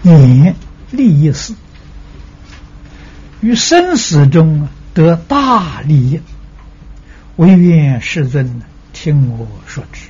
[0.02, 0.56] 言
[0.90, 1.54] 利益事，
[3.40, 6.20] 于生死中得大利益，
[7.36, 8.60] 唯愿世尊
[8.92, 10.08] 听我说之。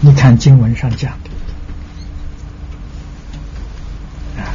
[0.00, 1.30] 你看经文上讲的
[4.42, 4.50] 啊，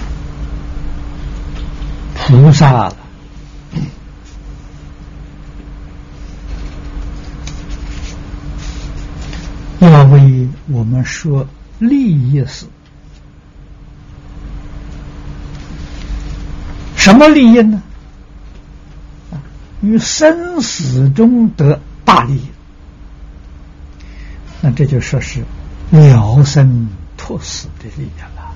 [2.27, 2.95] 菩萨了，
[9.79, 11.47] 要为我们说
[11.79, 12.65] 利益是。
[16.97, 17.81] 什么利益呢？
[19.79, 22.47] 于生死中得大利益，
[24.59, 25.45] 那这就说是
[25.91, 28.53] 了生脱死的利益了。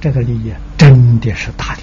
[0.00, 1.80] 这个利益真的是大利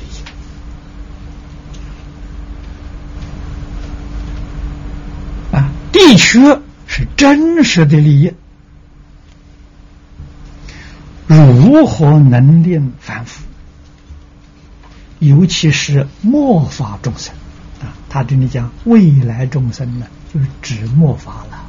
[6.17, 8.33] 确是真实的利益，
[11.27, 13.43] 如何能令凡夫？
[15.19, 17.33] 尤其是末法众生
[17.81, 21.63] 啊，他这里讲未来众生呢，就是指末法了。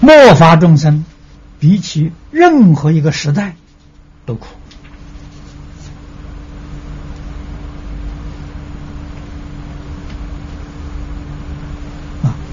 [0.00, 1.04] 末法众生
[1.60, 3.54] 比起任何一个时代
[4.26, 4.48] 都苦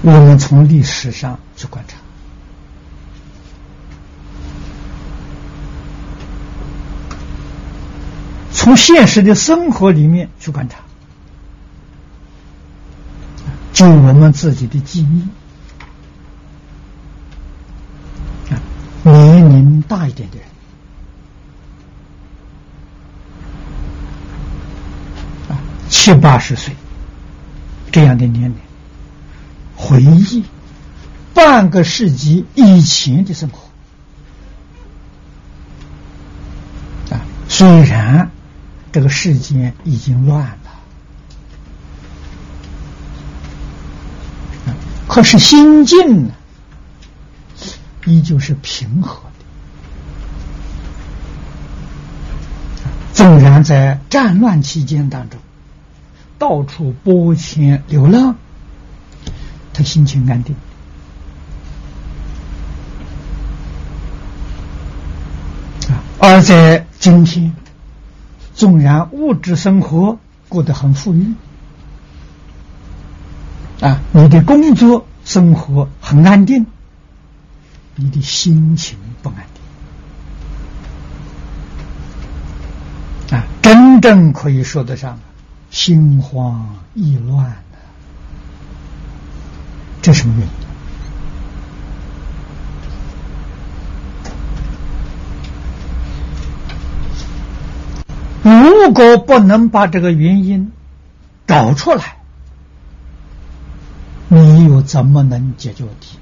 [0.02, 1.96] 我们从历史上去观察。
[8.52, 10.76] 从现实的生活里面去观察，
[13.72, 15.24] 就我们自己的记忆。
[18.52, 18.60] 啊，
[19.02, 20.46] 年龄大一点的人。
[25.48, 25.56] 啊，
[25.88, 26.74] 七八十岁
[27.90, 28.56] 这样的年龄，
[29.80, 30.44] 回忆
[31.32, 33.58] 半个世纪以前的生活
[37.14, 38.30] 啊，虽然。
[38.92, 40.56] 这个世间已经乱了，
[45.06, 46.34] 可是心境呢，
[48.04, 49.44] 依旧是平和的。
[53.14, 55.38] 纵然在战乱期间当中，
[56.36, 58.34] 到处波迁流浪，
[59.80, 60.54] 他心情安定。
[65.88, 67.54] 啊，而在今天。
[68.52, 70.18] 纵然物质生活
[70.50, 71.32] 过得很富裕，
[73.80, 76.66] 啊，你的工作生活很安定，
[77.94, 79.36] 你的心情不安
[83.30, 85.18] 定，啊，真正可以说得上
[85.70, 87.56] 心慌意乱，
[90.02, 90.52] 这什么原因？
[98.42, 100.72] 如果不能把这个原因
[101.46, 102.16] 找出来，
[104.28, 106.16] 你又怎么能解决问题？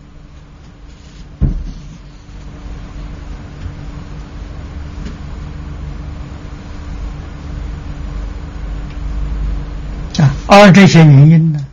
[10.21, 11.65] 啊，而这些原因呢，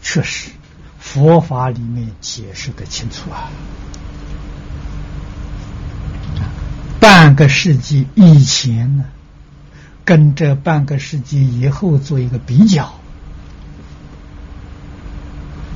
[0.00, 0.50] 确实
[1.12, 3.50] 佛法里面解释的清楚啊。
[6.98, 9.04] 半个世纪以前呢。
[10.02, 12.92] 跟这半个世纪以后做一个比较，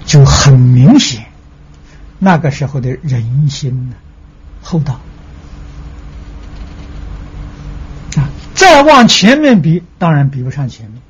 [0.05, 1.27] 就很明显，
[2.19, 3.95] 那个时候的人心呢
[4.61, 4.99] 厚道
[8.17, 11.01] 啊，再往前面比，当然比不上前面，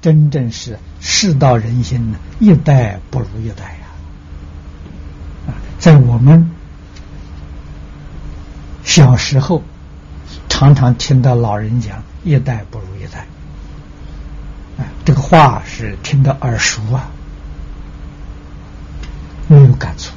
[0.00, 3.86] 真正是世道人心呢，一代不如一代呀
[5.48, 6.50] 啊，在我们
[8.84, 9.62] 小时候。
[10.48, 13.20] 常常听到老人讲“一代不如一代”，
[14.76, 17.08] 啊，这个话是听得耳熟啊，
[19.46, 20.10] 没有感触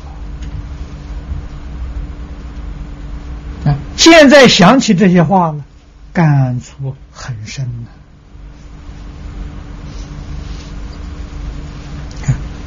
[3.69, 3.77] 啊。
[3.95, 5.63] 现在想起这些话了，
[6.11, 7.89] 感触很深呢。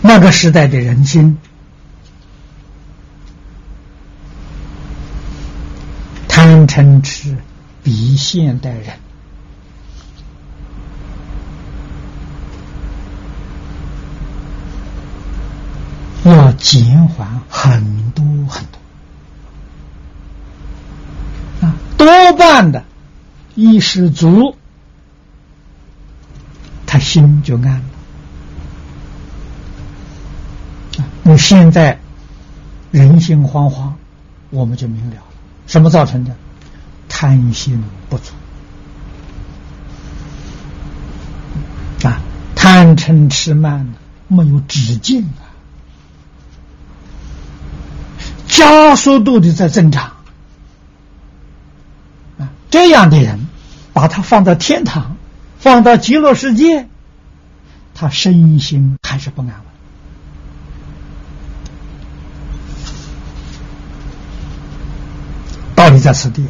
[0.07, 1.38] 那个时代的人心，
[6.28, 7.34] 贪嗔痴。
[7.82, 8.98] 比现代人。
[16.24, 18.64] 要减缓很多很
[21.61, 21.66] 多。
[21.66, 22.84] 啊，多半的
[23.55, 24.57] 衣食足，
[26.86, 27.82] 他心就安
[31.25, 31.33] 了啊。
[31.33, 31.99] 你现在
[32.91, 33.93] 人心惶惶，
[34.51, 35.22] 我们就明了了，
[35.66, 36.35] 什么造成的？
[37.07, 38.33] 贪心不足
[42.03, 42.20] 啊，
[42.57, 43.95] 贪嗔痴慢
[44.27, 45.55] 没有止境啊，
[48.49, 50.12] 加速度的在增长
[52.39, 53.47] 啊，这样的人，
[53.93, 55.16] 把他放到天堂，
[55.61, 56.89] 放到极乐世界，
[57.95, 59.57] 他身心还是不安稳。
[65.77, 66.44] 道理在此地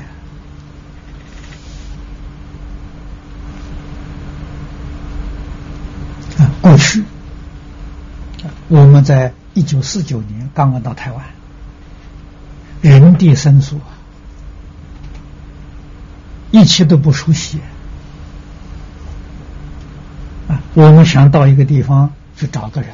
[6.39, 6.51] 啊！
[6.61, 7.05] 过去，
[8.67, 11.25] 我们在一九四九年刚刚到台湾，
[12.81, 13.79] 人地生疏，
[16.51, 17.61] 一切都不熟悉
[20.49, 20.61] 啊。
[20.75, 22.91] 我们想到一个地方去找个人，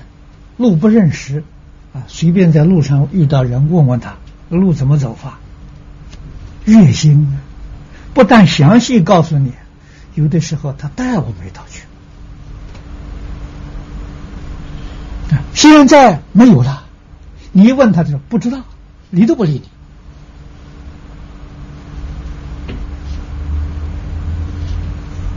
[0.58, 1.42] 路不认识
[1.94, 4.16] 啊，随便在路上遇到人问问他
[4.50, 5.38] 路怎么走法。
[6.64, 7.38] 热心，
[8.14, 9.52] 不但详细告诉你，
[10.14, 11.82] 有的时候他带我们一道去。
[15.52, 16.84] 现在没有了，
[17.52, 18.62] 你一问他就说不知道，
[19.10, 19.62] 理都不理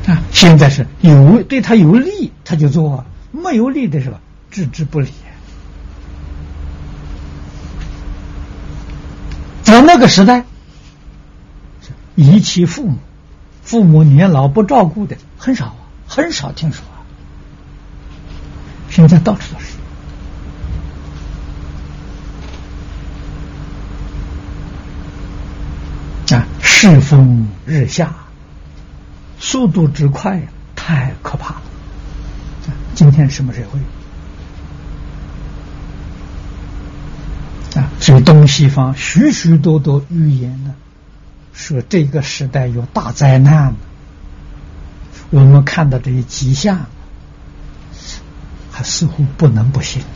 [0.06, 0.12] 你。
[0.12, 4.18] 啊，现在是有对他有利他就做，没有利的时候
[4.52, 5.10] 置之不理。
[9.64, 10.46] 在那个时代。
[12.16, 12.98] 遗弃父母，
[13.64, 15.76] 父母年老不照顾的很少啊，
[16.08, 17.02] 很少听说啊。
[18.90, 19.74] 现在到处都是
[26.36, 28.14] 啊，世风日下，
[29.40, 30.44] 速度之快呀，
[30.76, 31.62] 太可怕了。
[32.94, 33.80] 今天什么社会
[37.82, 37.90] 啊？
[38.00, 40.76] 所以东西方许许多多预言呢。
[41.54, 43.76] 说这个时代有大灾难，
[45.30, 46.86] 我们看到这些迹象，
[48.72, 50.08] 还似乎不能不信的。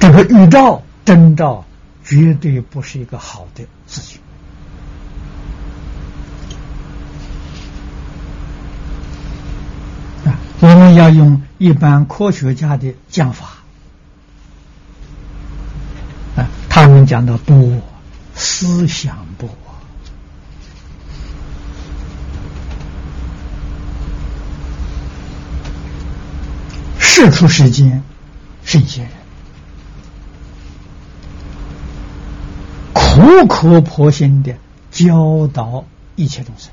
[0.00, 1.64] 这个预兆征兆
[2.04, 4.20] 绝对不是一个好的事情！
[10.60, 13.48] 我们要用一般科学家的讲法。
[16.68, 17.82] 他我们讲的不
[18.36, 19.48] 思想不
[27.00, 28.04] 世出世间
[28.64, 29.12] 圣贤人
[32.92, 34.54] 苦口婆心的
[34.92, 35.84] 教导
[36.14, 36.70] 一切众生，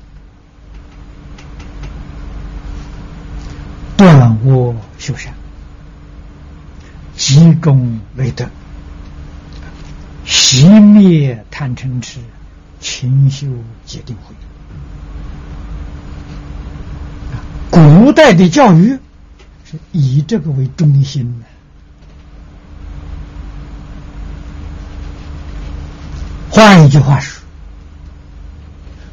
[3.96, 5.34] 断恶修善，
[7.16, 8.48] 集中为德。
[10.26, 12.20] 熄灭贪嗔痴，
[12.80, 13.46] 勤修
[13.84, 14.34] 戒定慧。
[17.70, 18.98] 古代的教育
[19.64, 21.46] 是以这个为中心的。
[26.50, 27.42] 换一句话说，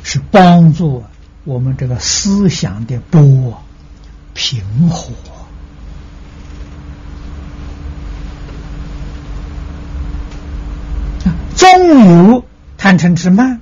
[0.03, 1.03] 是帮助
[1.45, 3.63] 我们这个思想的波
[4.33, 5.13] 平和。
[11.79, 12.45] 纵有
[12.77, 13.61] 贪嗔痴慢，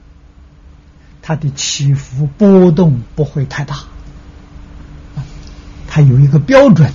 [1.21, 3.83] 它的起伏波动不会太大，
[5.87, 6.91] 它有一个标准，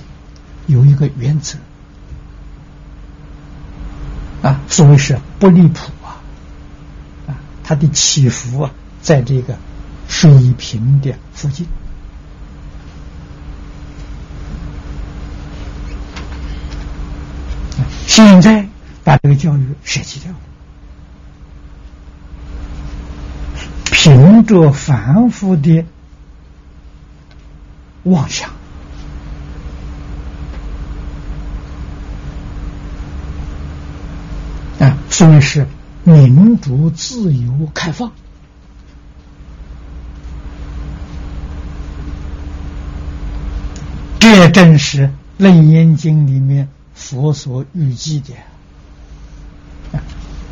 [0.67, 1.57] 有一个原则，
[4.41, 6.19] 啊，所谓是不离谱啊，
[7.27, 8.71] 啊，它的起伏啊，
[9.01, 9.57] 在这个
[10.09, 11.65] 水平的附近。
[18.05, 18.67] 现在
[19.05, 20.33] 把这个教育舍弃掉。
[24.03, 25.85] 凭着反复的
[28.03, 28.49] 妄想。
[34.81, 35.65] 啊，所以是
[36.03, 38.11] 民主、自由、开放，
[44.19, 48.33] 这也正是《楞严经》里面佛所预计的。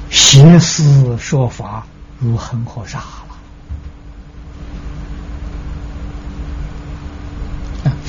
[0.10, 1.86] 邪思说法
[2.18, 3.04] 如恒河沙。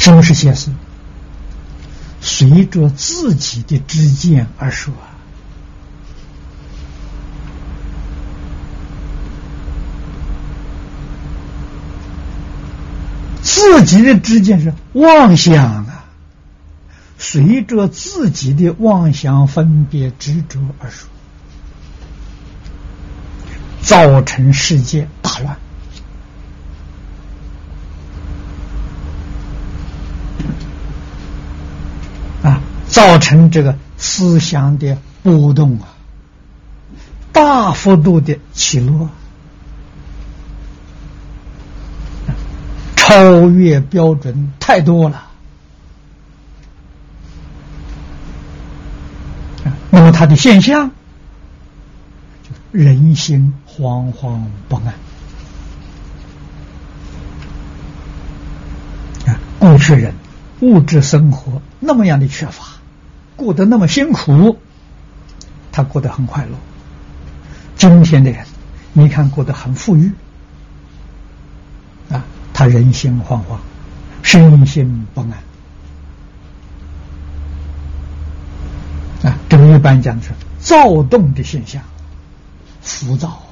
[0.02, 0.68] 什么是现实？
[2.20, 4.92] 随着自己的知见而说，
[13.42, 16.04] 自己的知见是妄想啊，
[17.16, 21.08] 随着自己的妄想分别执着而说，
[23.80, 25.56] 造成世界大乱。
[33.02, 35.88] 造成这个思想的波动啊，
[37.32, 39.10] 大幅度的起落，
[42.94, 45.30] 超越标准太多了。
[49.90, 50.92] 那么它的现象，
[52.44, 54.86] 就人心惶惶不安
[59.26, 60.14] 啊，过去人。
[60.60, 62.64] 物质生活那么样的缺乏，
[63.36, 64.58] 过得那么辛苦，
[65.72, 66.52] 他过得很快乐。
[67.76, 68.44] 今天的人，
[68.92, 70.12] 你看过得很富裕，
[72.10, 73.58] 啊，他人心惶惶，
[74.22, 75.30] 身心不安，
[79.30, 80.30] 啊，这个一般讲是
[80.60, 81.82] 躁动的现象，
[82.82, 83.42] 浮躁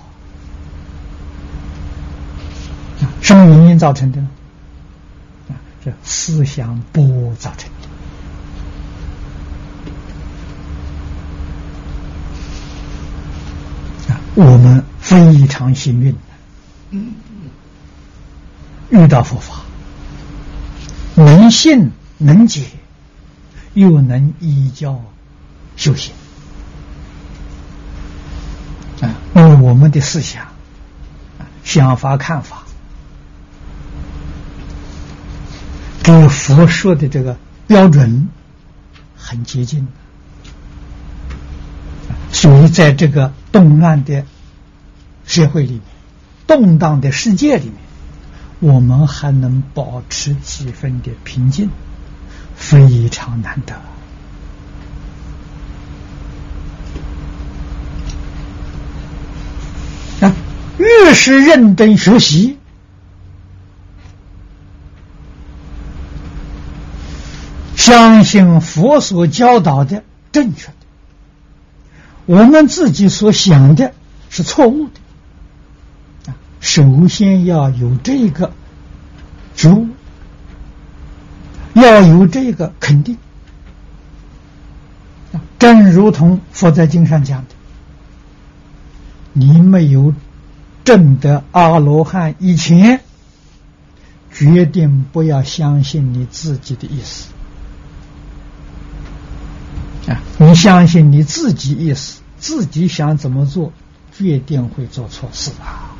[3.00, 4.28] 啊，什么原因造成的呢？
[5.48, 7.02] 啊这思想波
[7.38, 7.70] 造成
[14.08, 14.20] 的啊！
[14.42, 16.16] 我们非常幸运，
[18.88, 19.60] 遇到佛法，
[21.14, 22.64] 能信能解，
[23.74, 24.98] 又能依教
[25.76, 26.14] 修行
[29.02, 29.12] 啊！
[29.34, 30.48] 因为我们的思想、
[31.62, 32.62] 想法、看法。
[36.02, 37.36] 跟佛说的这个
[37.66, 38.30] 标准
[39.18, 39.86] 很接近，
[42.40, 44.24] 所以在这个动乱的
[45.26, 45.82] 社会里面、
[46.46, 47.74] 动荡的世界里面，
[48.60, 51.68] 我们还能保持几分的平静，
[52.56, 53.74] 非常难得。
[60.26, 60.34] 啊，
[60.78, 62.56] 越是认真学习。
[67.76, 70.72] 相信佛所教导的正确，
[72.30, 73.92] 我们自己所想的
[74.28, 76.36] 是错误的啊！
[76.60, 78.52] 首先要有这个
[79.56, 79.88] 觉悟，
[81.74, 83.18] 要有这个肯定
[85.32, 85.42] 啊！
[85.58, 87.54] 正如同佛在经上讲的，
[89.32, 90.14] 你没有
[90.84, 93.00] 证得阿罗汉以前，
[94.32, 97.32] 决定不要相信你自己的意思。
[100.06, 100.22] 啊！
[100.38, 103.72] 你相信你自己意思，自己想怎么做，
[104.16, 105.94] 决定会做错事啊！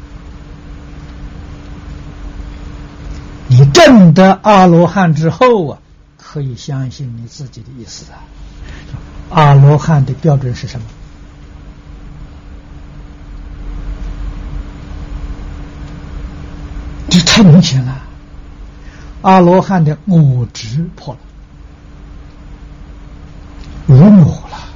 [3.47, 5.78] 你证得阿罗汉之后啊，
[6.16, 8.24] 可以相信你自己的意思啊。
[9.28, 10.86] 阿罗汉的标准是什么？
[17.09, 18.03] 这太明显了。
[19.22, 21.20] 阿罗汉的我执破了。
[23.88, 24.70] 无我了，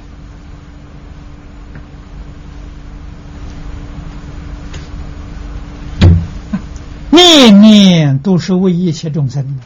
[7.35, 9.63] 念念都是为一切众生的，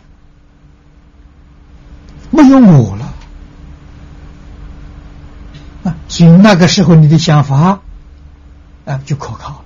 [2.31, 3.13] 没有我了
[5.83, 5.95] 啊！
[6.07, 7.79] 所以那个时候你的想法
[8.85, 9.63] 啊就可靠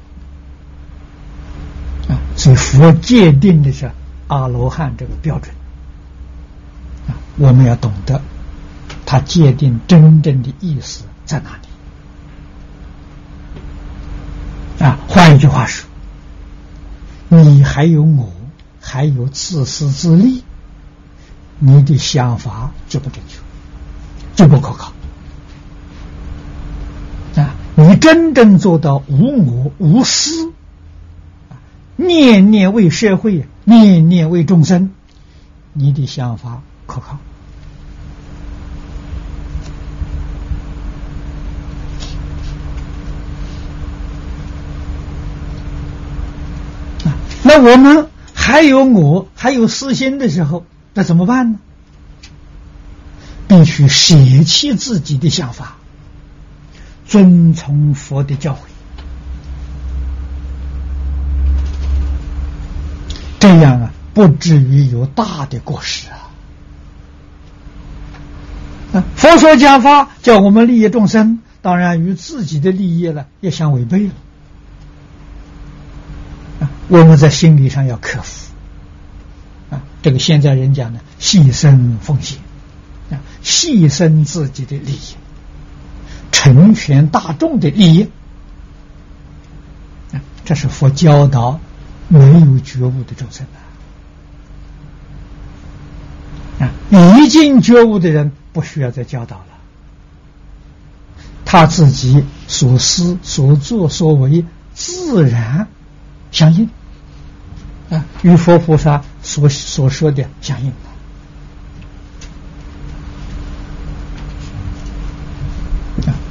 [2.09, 2.19] 啊！
[2.35, 3.89] 所以佛界定的是
[4.27, 5.55] 阿罗汉这个标准
[7.07, 8.21] 啊，我们要懂得。
[9.05, 11.51] 他界定真正的意思在哪
[14.77, 14.83] 里？
[14.83, 15.87] 啊，换一句话说，
[17.41, 18.31] 你还有我，
[18.79, 20.43] 还有自私自利，
[21.57, 23.39] 你的想法就不正确，
[24.35, 24.93] 就不可靠。
[27.35, 30.51] 啊，你真正做到无我无私，
[31.95, 34.91] 念念为社会，念念为众生，
[35.73, 37.17] 你的想法可靠。
[47.55, 51.59] 那我们还有我还有私心的时候，那怎么办呢？
[53.47, 55.75] 必须舍弃自己的想法，
[57.05, 58.57] 遵从佛的教诲，
[63.39, 66.31] 这样啊，不至于有大的过失啊。
[69.15, 74.13] 佛说讲法，叫我们利益众生，当然与自己的利益呢也相违背了。
[76.87, 78.51] 我们在心理上要克服
[79.71, 82.39] 啊，这个现在人讲呢，牺牲奉献
[83.09, 85.15] 啊，牺牲自己的利益，
[86.31, 88.09] 成全大众的利益
[90.11, 90.21] 啊。
[90.45, 91.59] 这是佛教导
[92.09, 93.47] 没有觉悟的众生
[96.59, 96.67] 啊！
[96.67, 99.45] 啊，已经觉悟的人不需要再教导了，
[101.45, 105.67] 他自己所思所作所为自然
[106.33, 106.69] 相应
[107.89, 110.73] 啊，与佛菩萨所所说的相应。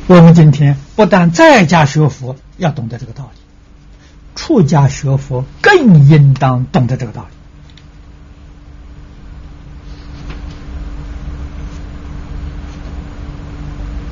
[0.08, 3.40] 我们今天不但在家学佛要懂得这个道理，
[4.34, 7.26] 出家学佛更应当懂得这个道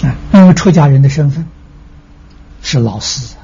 [0.03, 0.16] 理啊！
[0.32, 1.47] 因为出家人的身份
[2.62, 3.34] 是老师，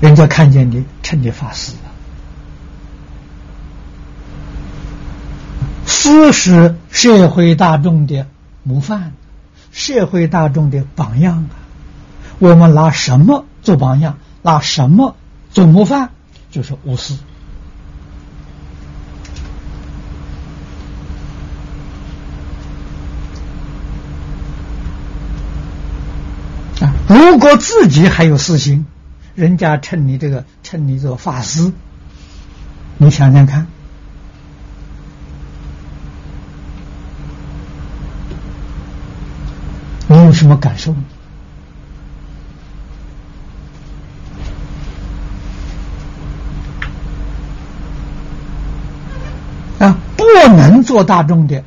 [0.00, 1.88] 人家看见你称你法师啊，
[5.86, 8.26] 师是社会大众的
[8.62, 9.12] 模范。
[9.72, 11.58] 社会大众的榜样啊，
[12.38, 14.18] 我们拿什么做榜样？
[14.42, 15.16] 拿什么
[15.50, 16.10] 做模范？
[16.50, 17.18] 就是无私
[26.80, 26.94] 啊！
[27.08, 28.86] 如果自己还有私心，
[29.34, 31.72] 人家称你这个称你做法师，
[32.98, 33.66] 你想想看。
[40.06, 40.94] 你有什么感受？
[49.80, 50.24] 啊，不
[50.54, 51.64] 能做大众的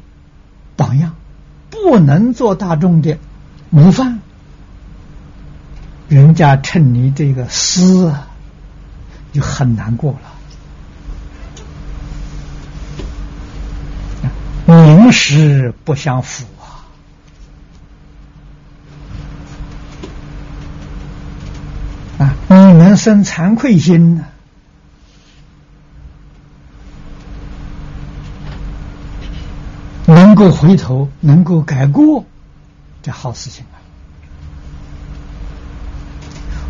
[0.77, 1.15] 榜样，
[1.69, 3.17] 不能做大众的
[3.69, 4.19] 模范，
[6.09, 8.13] 人家趁你这个师，
[9.33, 10.19] 就很难过了。
[14.65, 16.83] 名实不相符啊！
[22.19, 22.35] 啊。
[22.49, 24.25] 你能生惭愧心呢？
[30.05, 32.25] 能够回头，能够改过，
[33.01, 33.76] 这好事情啊！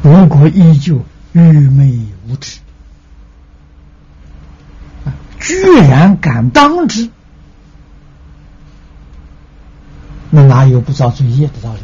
[0.08, 1.04] 如果依旧
[1.34, 2.00] 愚昧
[2.30, 2.60] 无知，
[5.38, 7.10] 居然敢当之，
[10.30, 11.82] 那哪有不遭罪业的道理？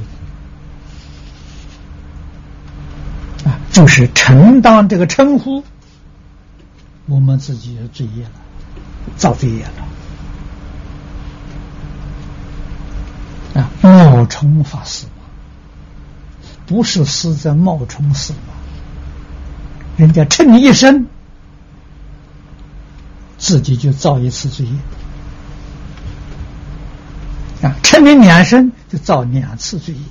[3.45, 5.61] 啊就是承担这个称呼，
[7.07, 8.31] 我们自己的罪业了，
[9.17, 9.65] 造罪业
[13.53, 13.69] 了啊！
[13.81, 15.07] 冒充法师，
[16.65, 18.53] 不是死在冒充师嘛？
[19.95, 21.05] 人家称你一声，
[23.37, 24.71] 自己就造一次罪业
[27.67, 27.75] 啊！
[27.83, 30.01] 称你两声，就造两次罪业。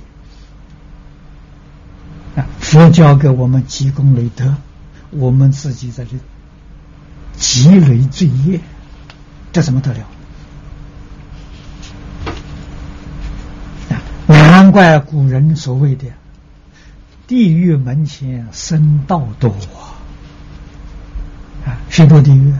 [2.41, 2.47] 啊！
[2.61, 4.55] 佛教给我们积功累德，
[5.11, 6.11] 我们自己在这
[7.35, 8.61] 积累罪业，
[9.51, 9.99] 这怎么得了？
[13.89, 13.99] 啊！
[14.27, 16.07] 难怪古人所谓的
[17.27, 19.49] “地狱门前僧道多”
[21.65, 21.79] 啊！
[21.89, 22.53] 谁多地狱？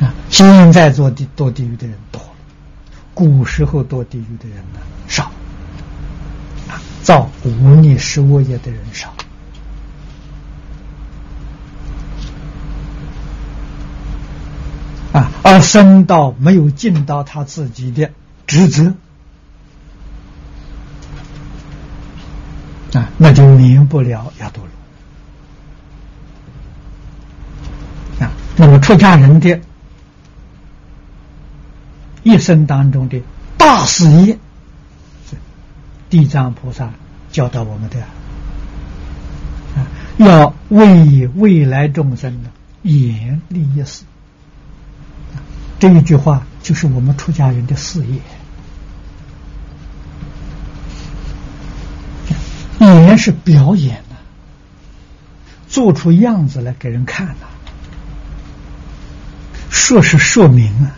[0.00, 0.14] 啊！
[0.30, 2.20] 现在做地堕地狱的人多，
[3.12, 4.80] 古时候堕地狱的人呢？
[5.06, 5.30] 少，
[7.02, 9.12] 造无逆十恶业的人少
[15.12, 18.10] 啊，而僧道没有尽到他自己的
[18.46, 18.94] 职责
[22.92, 24.60] 啊，那就免不了要堕
[28.18, 28.32] 落啊。
[28.56, 29.60] 那么出家人的
[32.22, 33.20] 一生当中的
[33.56, 34.38] 大事业。
[36.10, 36.90] 地藏菩萨
[37.30, 38.00] 教导我们的
[39.76, 39.84] 啊，
[40.16, 42.50] 要为未来众生的
[42.82, 44.04] 严利益事。
[45.78, 48.20] 这一句话就是我们出家人的事业。
[52.80, 54.16] 演是表演呐，
[55.68, 57.46] 做出样子来给人看呐。
[59.68, 60.96] 说是说明啊，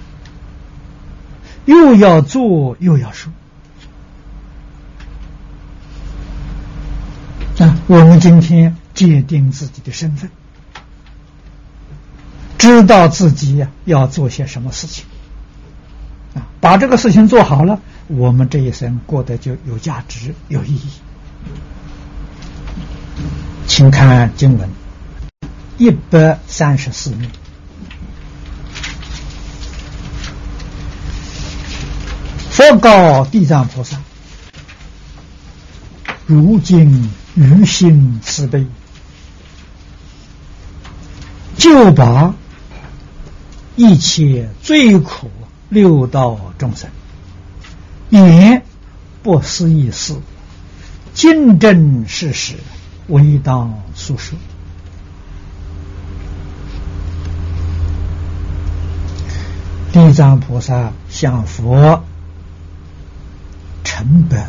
[1.64, 3.32] 又要做又要说。
[7.58, 10.30] 啊，我们今天界定自己的身份，
[12.56, 15.04] 知道自己要做些什么事情，
[16.34, 20.88] 啊，把这个事情做好了，我们这一生过得就有价值、有意义。
[23.80, 24.68] 请看经文
[25.78, 27.30] 一百三十四面。
[32.50, 33.96] 佛告地藏菩萨
[36.28, 38.66] ：“如今于心慈悲，
[41.56, 42.34] 就把
[43.76, 45.30] 一切最苦
[45.70, 46.90] 六道众生，
[48.10, 48.62] 也
[49.22, 50.14] 不思议事，
[51.14, 52.56] 尽证事实。”
[53.10, 54.38] 唯当诉说。”
[59.92, 62.04] 地藏菩萨向佛
[63.82, 64.46] 成本，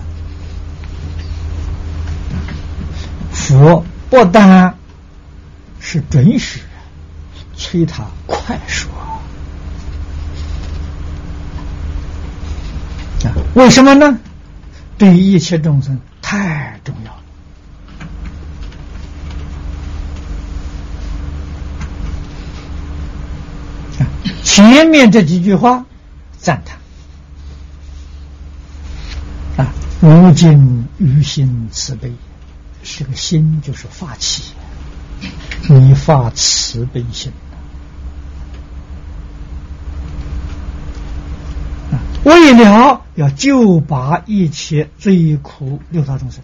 [3.32, 4.78] 佛不但
[5.80, 6.62] 是准许，
[7.56, 9.18] 催他快说啊？
[13.56, 14.20] 为什么呢？
[14.98, 17.21] 对于一切众生太重要了。
[24.54, 25.86] 前面这几句话
[26.38, 26.78] 赞叹
[29.66, 29.72] 啊，
[30.02, 32.12] 如今于心慈悲，
[32.84, 34.52] 这个心就是发起，
[35.70, 37.32] 你发慈悲心，
[42.26, 46.44] 为了要救拔一切罪苦六道众生，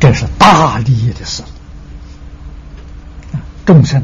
[0.00, 1.44] 这是大利益的事。
[3.68, 4.02] 众生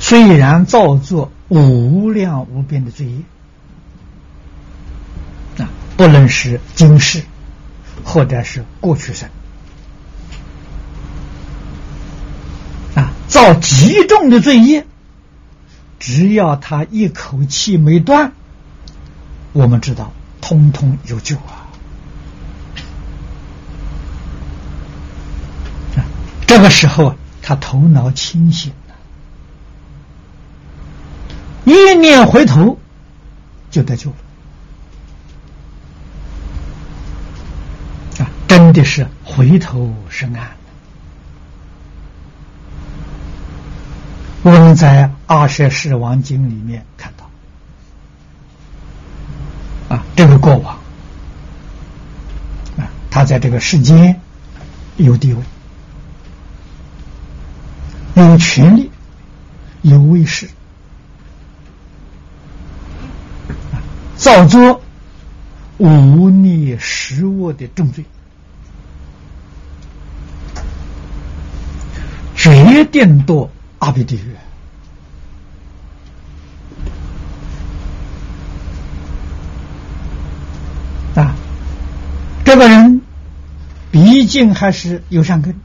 [0.00, 3.18] 虽然造作无量无边的罪业
[5.62, 7.22] 啊，不论是今世
[8.02, 9.28] 或者是过去生
[12.96, 14.84] 啊，造极重的罪业，
[16.00, 18.32] 只要他一口气没断，
[19.52, 21.70] 我们知道，通通有救啊！
[26.48, 27.14] 这个时候。
[27.42, 28.94] 他头脑清醒了，
[31.64, 32.78] 一念回头
[33.70, 34.16] 就得救了
[38.24, 38.30] 啊！
[38.46, 40.52] 真的是回头是岸。
[44.42, 47.28] 我们在《二舍世王经》里面看到
[49.96, 50.76] 啊，这个过往
[52.78, 54.20] 啊，他在这个世间
[54.96, 55.42] 有地位。
[58.14, 58.90] 有权利，
[59.80, 60.48] 有威势，
[64.16, 64.82] 造作
[65.78, 68.04] 忤逆食恶的重罪，
[72.36, 73.48] 决定堕
[73.78, 74.36] 阿鼻地狱
[81.18, 81.34] 啊！
[82.44, 83.00] 这个人
[83.90, 85.58] 毕竟还是有善根。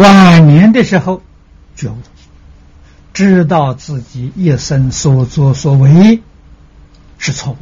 [0.00, 1.20] 晚年的时候，
[1.76, 1.96] 觉悟，
[3.12, 6.22] 知道自己一生所作所为
[7.18, 7.58] 是错误，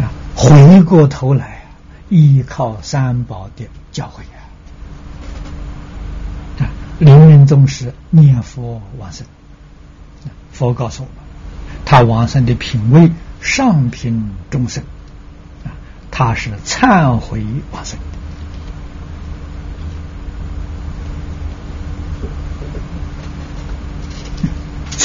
[0.00, 1.64] 啊，回过头来
[2.08, 4.20] 依靠三宝的教诲
[6.62, 9.26] 啊，临命终时念佛往生，
[10.52, 11.16] 佛告诉我们，
[11.84, 14.84] 他往生的品位上品众生，
[15.64, 15.74] 啊，
[16.12, 17.98] 他是忏悔往生。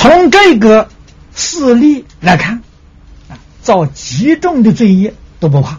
[0.02, 0.88] 从这个
[1.36, 2.64] 事例来看，
[3.28, 5.78] 啊，造极重的罪业都不怕，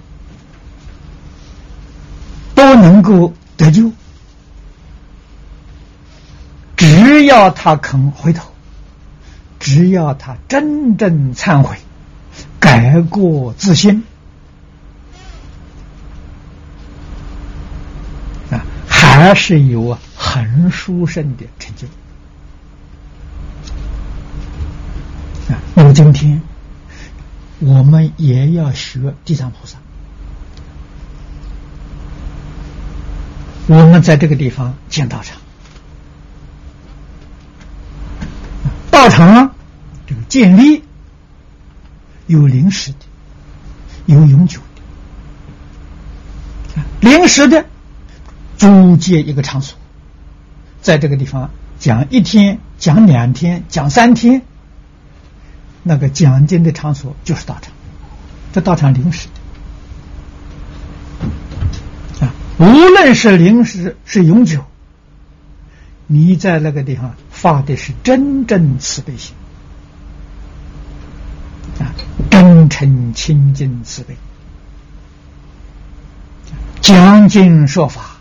[2.54, 3.90] 都能够得救。
[6.76, 8.52] 只要他肯回头，
[9.58, 11.78] 只要他真正忏悔、
[12.58, 14.04] 改过自新，
[18.50, 21.88] 啊，还是有很殊胜的成就。
[25.90, 26.40] 那么今天，
[27.58, 29.76] 我们也要学地藏菩萨。
[33.66, 35.40] 我们在这个地方建道场，
[38.92, 39.52] 道场
[40.06, 40.84] 这个建立
[42.28, 42.98] 有临时的，
[44.06, 44.60] 有永久
[46.76, 46.82] 的。
[47.00, 47.66] 临时的
[48.56, 49.76] 租借一个场所，
[50.80, 54.42] 在这个地方讲一天，讲两天，讲三天。
[55.90, 57.72] 那个讲经的场所就是道场，
[58.52, 59.26] 这道场临时
[62.20, 62.24] 的。
[62.24, 64.64] 啊，无论是临时是永久，
[66.06, 69.34] 你在那个地方发的是真正慈悲心。
[71.80, 71.90] 啊，
[72.30, 74.16] 真诚清净慈悲，
[76.80, 78.18] 讲经说法，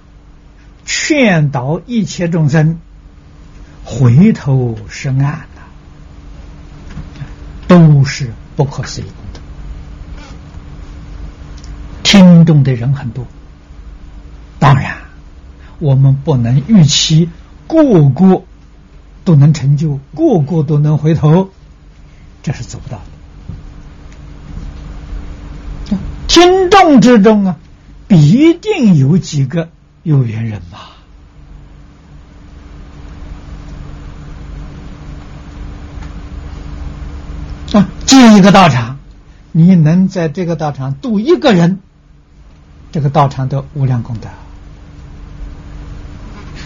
[0.88, 2.80] 劝导一切众生
[3.86, 5.45] 回头是岸，
[7.99, 9.41] 都是不可思议功德。
[12.01, 13.27] 听众的人很多，
[14.57, 14.95] 当然
[15.79, 17.29] 我们不能预期
[17.67, 18.43] 个个
[19.25, 21.49] 都能成就，个个都能回头，
[22.41, 23.01] 这是做不到
[25.89, 25.97] 的。
[26.29, 27.57] 听众之中啊，
[28.07, 29.67] 必定有几个
[30.03, 30.95] 有缘人吧。
[37.71, 38.97] 啊，建这个道场，
[39.51, 41.79] 你能在这个道场度一个人，
[42.89, 44.29] 这个道场的无量功德，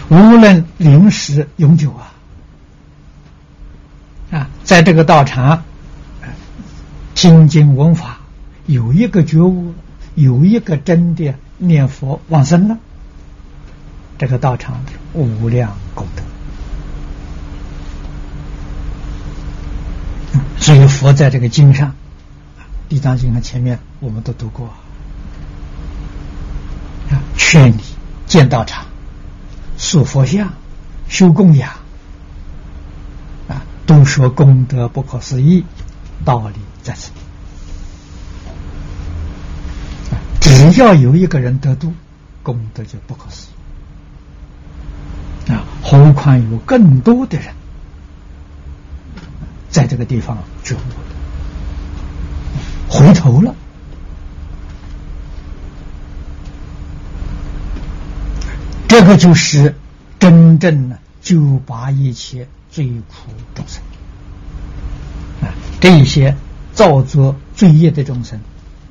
[0.08, 2.12] 无论临时永久啊！
[4.30, 5.64] 啊，在这个道场
[7.16, 8.20] 听经闻法，
[8.66, 9.74] 有一个觉悟，
[10.14, 12.78] 有一个真的念佛往生了，
[14.16, 14.80] 这个道场
[15.12, 16.22] 无量功德。
[20.56, 21.90] 所以佛在这个经上，
[22.88, 24.68] 《地藏经》的前面我们都读过，
[27.10, 27.82] 啊，劝你
[28.26, 28.86] 建道场、
[29.76, 30.54] 塑佛像、
[31.06, 31.68] 修供养，
[33.48, 35.62] 啊，都说功德不可思议，
[36.24, 37.10] 道理在此。
[40.40, 41.92] 只要有一个人得度，
[42.42, 43.48] 功德就不可思
[45.48, 47.48] 议，啊，何况有更多的人。
[49.74, 50.86] 在这个地方觉悟了，
[52.88, 53.52] 回头了，
[58.86, 59.74] 这个就是
[60.20, 63.82] 真正的救拔一切罪苦众生
[65.42, 65.50] 啊！
[65.80, 66.36] 这一些
[66.72, 68.38] 造作罪业的众生，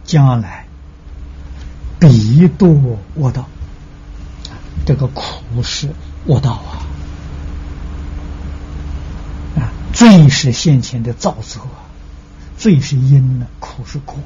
[0.04, 0.66] 将来
[1.98, 3.48] 必堕恶道，
[4.86, 5.88] 这个苦是
[6.26, 6.84] 恶道啊！
[10.04, 11.66] 罪是先前的造作，
[12.58, 14.18] 罪是因呢，苦是果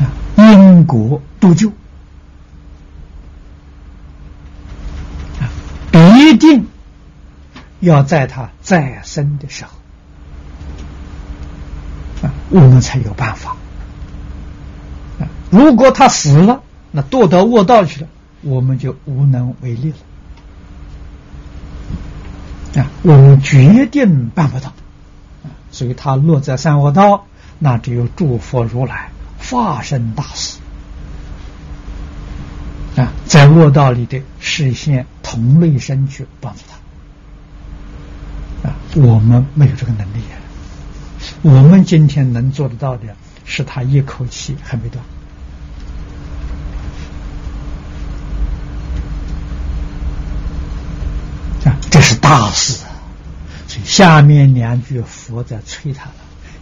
[0.00, 1.68] 啊，因果度救
[5.38, 5.46] 啊，
[5.92, 6.66] 必定
[7.78, 9.70] 要在他再生的时候
[12.26, 13.54] 啊，我们才有办法。
[15.50, 18.08] 如果他死了，那堕到恶道去了。
[18.46, 19.96] 我们就无能为力了
[22.80, 22.86] 啊！
[23.02, 24.68] 我们决定办不到
[25.42, 25.50] 啊！
[25.72, 27.26] 所以他落在三恶道，
[27.58, 30.58] 那只有诸佛如来化身大士
[32.96, 36.60] 啊，在恶道里的实现同类身去帮助
[38.62, 38.76] 他啊！
[38.94, 40.38] 我们没有这个能力啊！
[41.42, 45.04] 我们今天能做得到的，是他一口气还没断。
[51.90, 52.80] 这是大事，
[53.68, 56.14] 所以下面两句佛在催他了。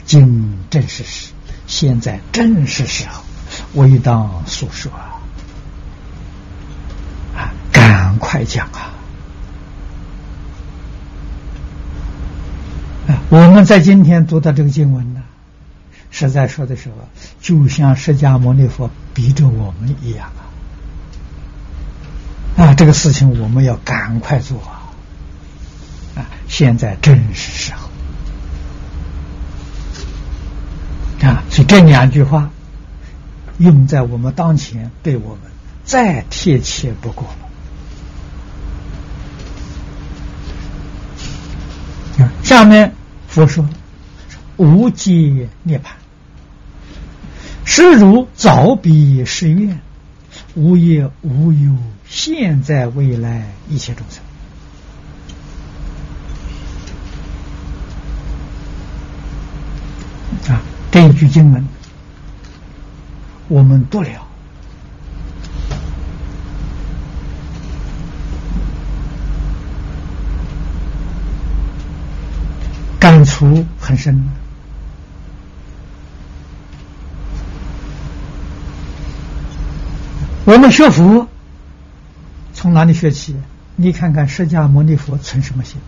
[0.04, 1.32] 今正是时，
[1.66, 3.22] 现在正是时候，
[3.72, 5.24] 我当诉说啊！
[7.34, 8.92] 啊，赶快讲啊！
[13.08, 15.22] 啊，我们在今天读到这个经文呢，
[16.10, 17.08] 实在说的时候，
[17.40, 20.30] 就像释迦牟尼佛逼着我们一样
[22.58, 22.68] 啊！
[22.68, 24.58] 啊，这个事情我们要赶快做
[26.16, 26.26] 啊！
[26.48, 27.88] 现在正是时候
[31.28, 31.42] 啊！
[31.50, 32.50] 所以这两句话
[33.58, 35.40] 用在我们当前，对我们
[35.84, 37.26] 再贴切不过
[42.18, 42.28] 了。
[42.42, 42.94] 下面
[43.26, 43.68] 佛说
[44.56, 45.96] ：“无界涅盘，
[47.64, 49.80] 是如早彼誓愿，
[50.54, 54.22] 无业无忧，现在未来一切众生。”
[60.48, 61.66] 啊，这一句经文，
[63.48, 64.08] 我们读了，
[72.98, 74.28] 感触很深。
[80.46, 81.26] 我们学佛
[82.52, 83.34] 从哪里学起？
[83.76, 85.80] 你看看释迦牟尼佛存什么心？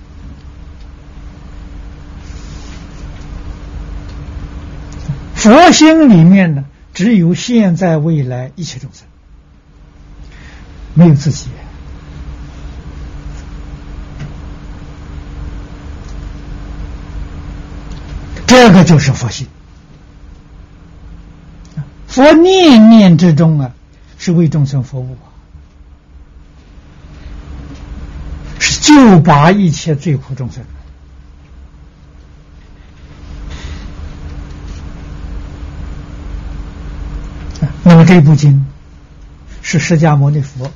[5.47, 9.07] 佛心里面呢，只有现在、未来一切众生，
[10.93, 11.49] 没有自己。
[18.45, 19.47] 这个就是佛心。
[22.09, 23.71] 佛念念之中啊，
[24.19, 25.31] 是为众生服务啊，
[28.59, 30.65] 是救拔一切罪苦众生。
[38.07, 38.65] 这部经
[39.63, 40.71] 是释迦牟尼佛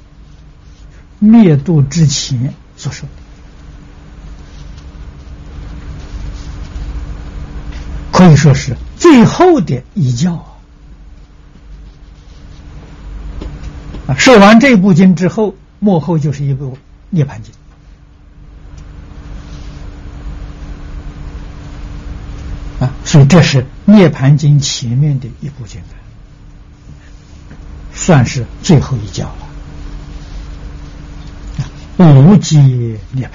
[1.18, 3.14] 灭度之前所说的，
[8.10, 10.58] 可以说是最后的一教啊！
[14.08, 16.72] 啊，说完这部经之后，幕后就是一部
[17.10, 17.54] 《涅盘经》
[22.84, 25.80] 啊，所以这是《涅盘经》前面的一部经。
[28.10, 29.32] 算是最后一教
[31.96, 32.58] 了，无极
[33.12, 33.30] 涅槃。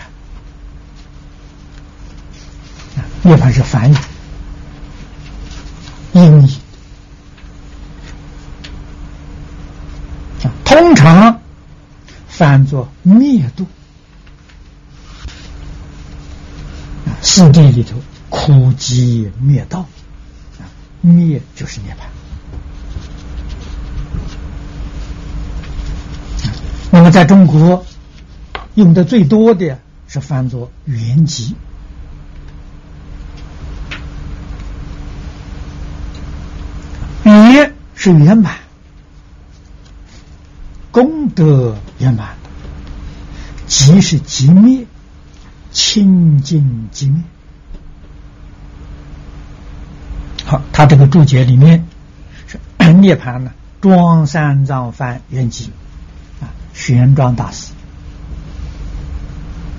[3.23, 3.95] 涅槃是梵语，
[6.11, 6.59] 音译。
[10.65, 11.39] 通常
[12.27, 13.65] 翻作灭度。
[17.21, 17.95] 四谛里头，
[18.29, 19.85] 苦集灭道，
[20.99, 21.99] 灭就是涅槃。
[27.05, 27.85] 么，在中国
[28.73, 31.53] 用的最多的是翻作圆寂，
[37.23, 38.55] 圆是圆满，
[40.91, 42.29] 功德圆满；
[43.67, 44.87] 寂是寂灭，
[45.71, 47.21] 清净寂灭。
[50.43, 51.87] 好，他这个注解里面
[52.47, 52.59] 是
[52.93, 53.51] 涅盘呢，
[53.81, 55.69] 装三藏翻圆寂。
[56.75, 57.71] 玄奘大师。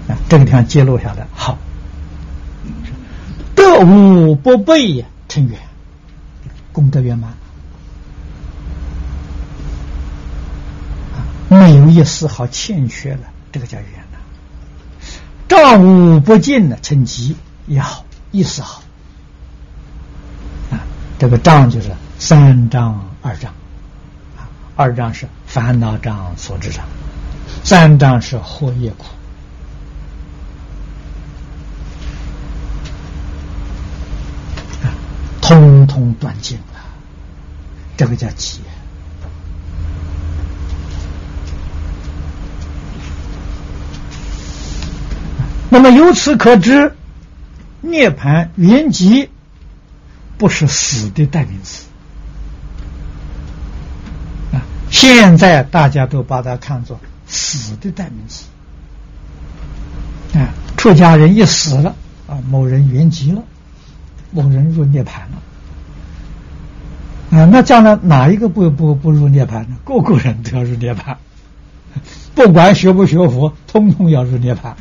[0.09, 1.59] 啊，这个地方揭露下来，好，
[3.57, 5.59] 得无不备成圆，
[6.73, 7.35] 功德圆满，
[11.49, 14.21] 没有一丝毫欠缺了，这个叫圆满。
[15.49, 17.37] 丈无不尽的成吉
[17.67, 18.85] 也好，意思好
[20.71, 20.79] 啊，
[21.19, 23.53] 这个障就是三障二障。
[24.79, 26.85] 二章是烦恼障所致障，
[27.65, 29.07] 三章是祸业苦，
[35.41, 36.85] 通通断尽了，
[37.97, 38.61] 这个叫解。
[45.71, 46.95] 那么由此可知，
[47.81, 49.31] 涅盘云集
[50.37, 51.87] 不是死的代名词。
[54.97, 58.47] 现在大家都把它看作死的代名词，
[60.39, 60.49] 啊，
[60.79, 61.95] 出家人一死了，
[62.27, 63.43] 啊，某人圆寂了，
[64.31, 65.29] 某人入涅盘
[67.31, 69.77] 了，啊，那将来哪一个不不不入涅盘呢？
[69.85, 71.19] 个个人都要入涅盘，
[72.35, 74.77] 不管学不学佛，通通要入涅盘，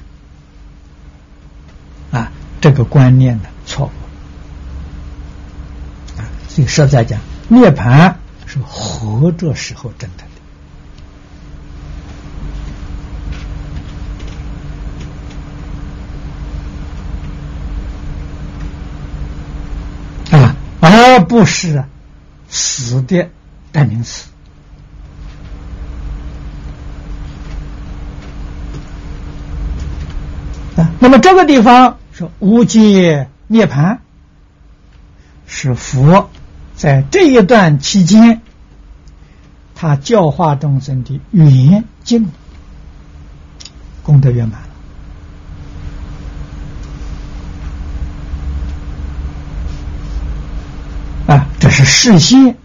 [2.11, 2.31] 啊，
[2.61, 3.91] 这个观念呢错误，
[6.21, 7.19] 啊，所以实在讲
[7.49, 8.17] 涅盘。
[8.55, 10.09] 是活着时候真
[20.31, 21.83] 的啊，而不是
[22.47, 23.29] 死的
[23.73, 24.29] 代名词
[30.77, 30.89] 啊。
[31.01, 33.99] 那么这个地方说无界涅盘，
[35.45, 36.29] 是佛。
[36.75, 38.41] 在这一段期间，
[39.73, 42.29] 他教化众生的圆净
[44.03, 44.59] 功德圆满
[51.27, 52.57] 啊，这是事先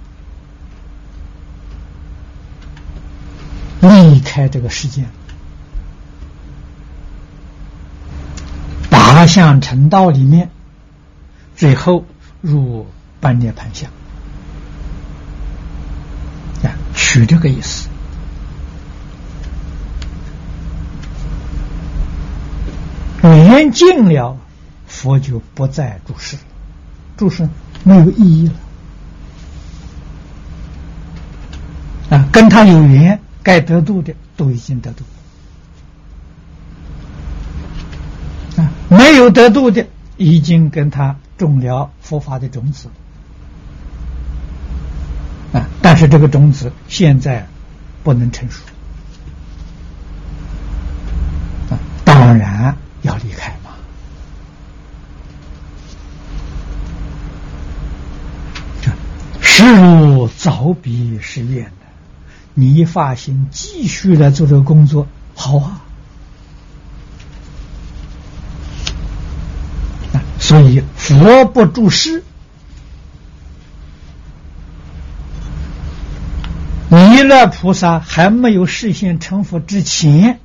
[3.80, 5.06] 离开这个世界，
[8.90, 10.50] 八相成道里面，
[11.56, 12.04] 最后
[12.40, 12.86] 入
[13.20, 13.88] 半涅盘相。
[16.62, 17.88] 啊取这个意思，
[23.22, 24.36] 缘尽了，
[24.86, 26.36] 佛就不再注释，
[27.16, 27.48] 注释
[27.84, 28.54] 没有意义了
[32.16, 32.28] 啊！
[32.32, 35.04] 跟他有缘，该得度的都已经得度
[38.56, 42.88] 啊，没有得度的，已经跟他种了佛法的种子。
[45.52, 45.66] 啊！
[45.82, 47.48] 但是这个种子现在
[48.04, 48.62] 不能成熟
[51.70, 53.70] 啊，当然要离开嘛。
[58.80, 58.92] 这
[59.40, 61.86] 实如早比实验的，
[62.54, 65.82] 你发心继续来做这个工作，好啊。
[70.38, 72.24] 所以佛不注释，
[77.20, 80.40] 弥勒菩萨还没有实现成佛之前，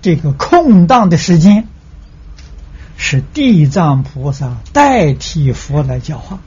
[0.00, 1.68] 这个空档的时间，
[2.96, 6.38] 是地藏菩萨代替佛来教化。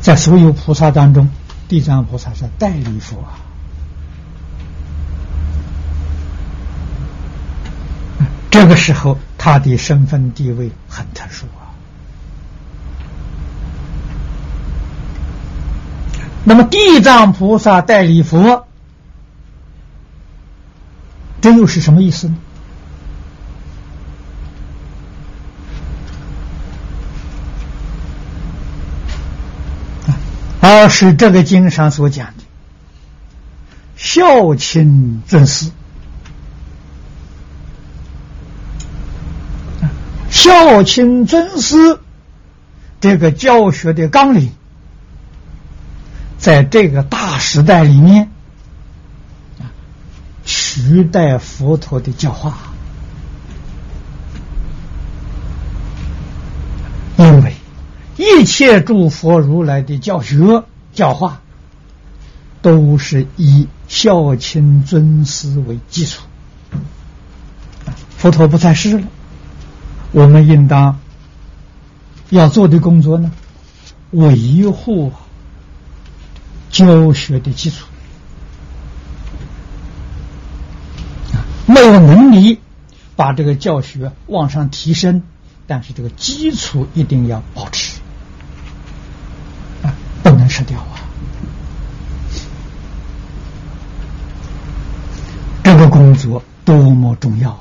[0.00, 1.28] 在所有菩萨当中，
[1.68, 3.36] 地藏菩萨是代理佛啊。
[8.50, 11.63] 这个时候，他的身份地位很特殊啊。
[16.44, 18.66] 那么，地藏菩萨代理佛，
[21.40, 22.36] 这又是什么意思呢？
[30.60, 32.44] 而是这个经上所讲的
[33.96, 35.70] 孝亲尊师，
[40.30, 41.98] 孝亲尊师
[42.98, 44.52] 这个教学的纲领，
[46.44, 48.30] 在这个大时代里面
[49.58, 49.72] 啊
[50.44, 52.58] 取代佛陀的教化，
[57.16, 57.54] 因为。
[58.18, 60.62] 一切诸佛如来的教学
[60.92, 61.40] 教化，
[62.60, 66.22] 都是以孝亲尊师为基础。
[68.18, 69.06] 佛陀不在世了，
[70.12, 71.00] 我们应当
[72.28, 73.32] 要做的工作呢，
[74.10, 75.10] 维护
[76.74, 77.86] 教学的基础。
[81.66, 82.58] 没有能力
[83.14, 85.22] 把这个教学往上提升，
[85.68, 88.00] 但是这个基础一定要保持。
[90.22, 90.98] 不能失掉啊！
[95.62, 97.60] 这个工作多么重要啊！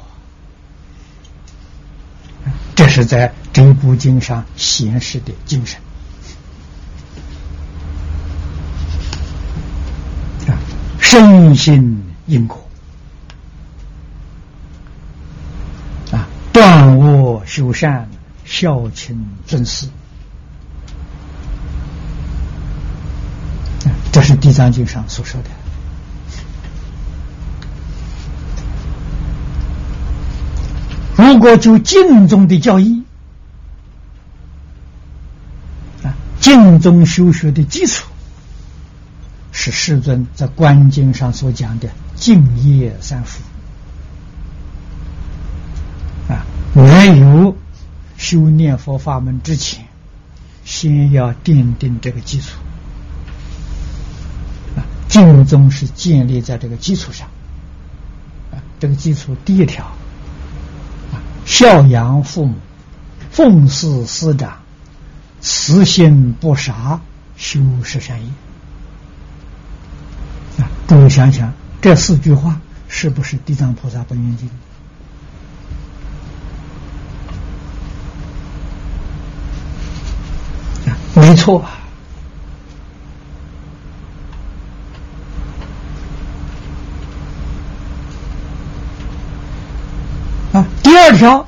[2.74, 5.80] 这是在这部经上显示的精神
[11.14, 12.60] 深信因果
[16.12, 18.10] 啊，断恶修善，
[18.46, 19.88] 孝亲尊师。
[24.12, 25.50] 这是《地藏经》上所说的。
[31.16, 33.04] 如果就净宗的教义
[36.04, 36.10] 啊，
[36.40, 38.08] 净宗修学的基础
[39.64, 43.42] 是世尊在观经上所讲的净业三福
[46.28, 47.56] 啊，没有
[48.18, 49.86] 修念佛法门之前，
[50.66, 52.58] 先要奠定这个基础
[54.76, 54.84] 啊。
[55.08, 57.30] 净宗是建立在这个基础上，
[58.52, 59.86] 啊，这个基础第一条，
[61.14, 62.56] 啊，孝养父母，
[63.32, 64.58] 奉事师长，
[65.40, 67.00] 慈心不杀，
[67.38, 68.30] 修十善业。
[70.88, 74.50] 诸位想想，这四句话是不是地藏菩萨本愿经？
[81.16, 81.64] 没错
[90.52, 90.66] 啊？
[90.82, 91.48] 第二条，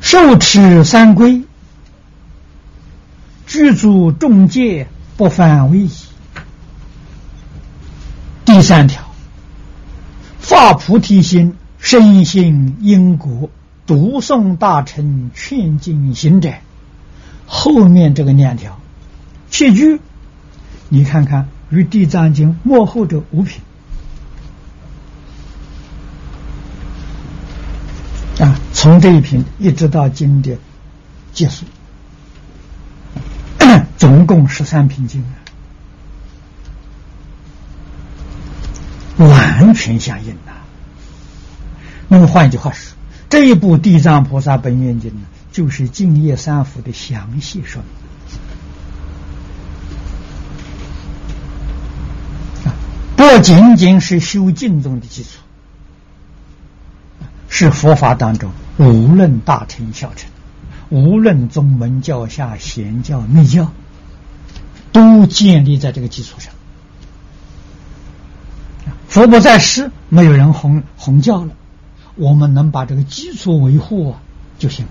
[0.00, 1.42] 受持三规，
[3.46, 4.88] 具足众戒，
[5.18, 5.90] 不犯威仪。
[8.44, 9.02] 第三条，
[10.38, 13.50] 发菩提心，深信因果，
[13.84, 16.52] 读诵大乘劝进行者。
[17.48, 18.78] 后面这个两条，
[19.50, 20.00] 七句，
[20.88, 23.60] 你看看与地藏经幕后的五品。
[28.38, 30.56] 啊，从这一品一直到经的
[31.32, 31.64] 结束，
[33.98, 35.36] 总共十三品经啊，
[39.18, 40.64] 完全相应啊。
[42.08, 42.96] 那么换一句话说，
[43.28, 45.20] 这一部《地藏菩萨本愿经》呢，
[45.52, 47.82] 就是净业三福的详细说
[52.62, 52.68] 明，
[53.16, 55.30] 不仅仅是修净宗的基础。
[57.50, 60.30] 是佛法当中，无论大乘小乘，
[60.90, 63.72] 无论宗门教下贤教密教，
[64.92, 66.52] 都建立在这个基础上。
[69.08, 71.52] 佛不在世，没有人弘弘教了，
[72.14, 74.20] 我们能把这个基础维护啊
[74.58, 74.86] 就行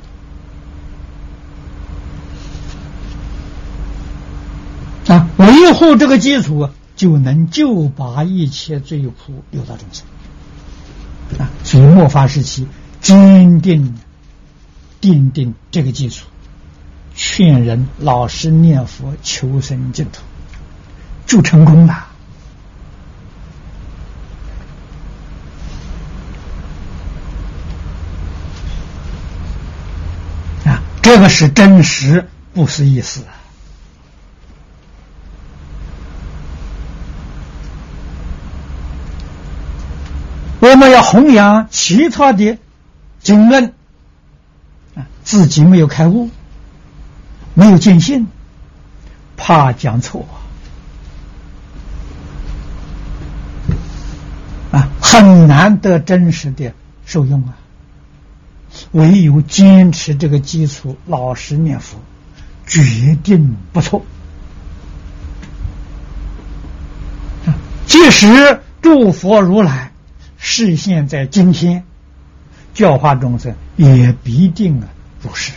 [5.08, 5.30] 啊。
[5.38, 10.06] 维护这个基础，就能救拔一切罪苦六道众生
[11.40, 11.50] 啊！
[11.64, 12.68] 所以末法时期，
[13.02, 14.00] 坚定
[15.00, 16.26] 奠定这个基础，
[17.18, 20.22] 劝人老实念佛，求生净土，
[21.26, 21.94] 就成功了
[30.66, 30.84] 啊！
[31.02, 33.24] 这个是真实，不是意思！
[40.60, 42.60] 我们要弘扬其他的
[43.22, 43.74] 经论
[44.96, 46.30] 啊，自己没有开悟，
[47.58, 48.28] 没有见性，
[49.36, 50.28] 怕讲错
[54.72, 56.72] 啊，很难得真实的
[57.08, 57.58] 受用啊。
[58.92, 61.98] 唯有坚持这个基础，老实念佛，
[62.68, 64.06] 决定不错
[67.48, 67.58] 啊。
[67.88, 69.92] 即使诸佛如来。
[70.40, 71.84] 视现在今天，
[72.76, 74.88] 教化众生也必定啊
[75.24, 75.54] 如是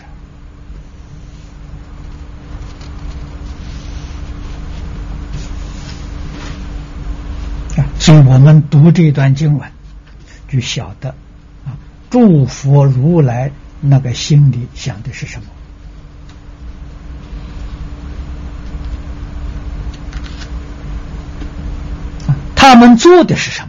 [8.00, 9.70] 所以我们读这段经文，
[10.48, 11.10] 就晓得
[11.66, 11.76] 啊，
[12.08, 15.46] 诸佛如来那个心里想的是什么
[22.56, 23.62] 他们做的是什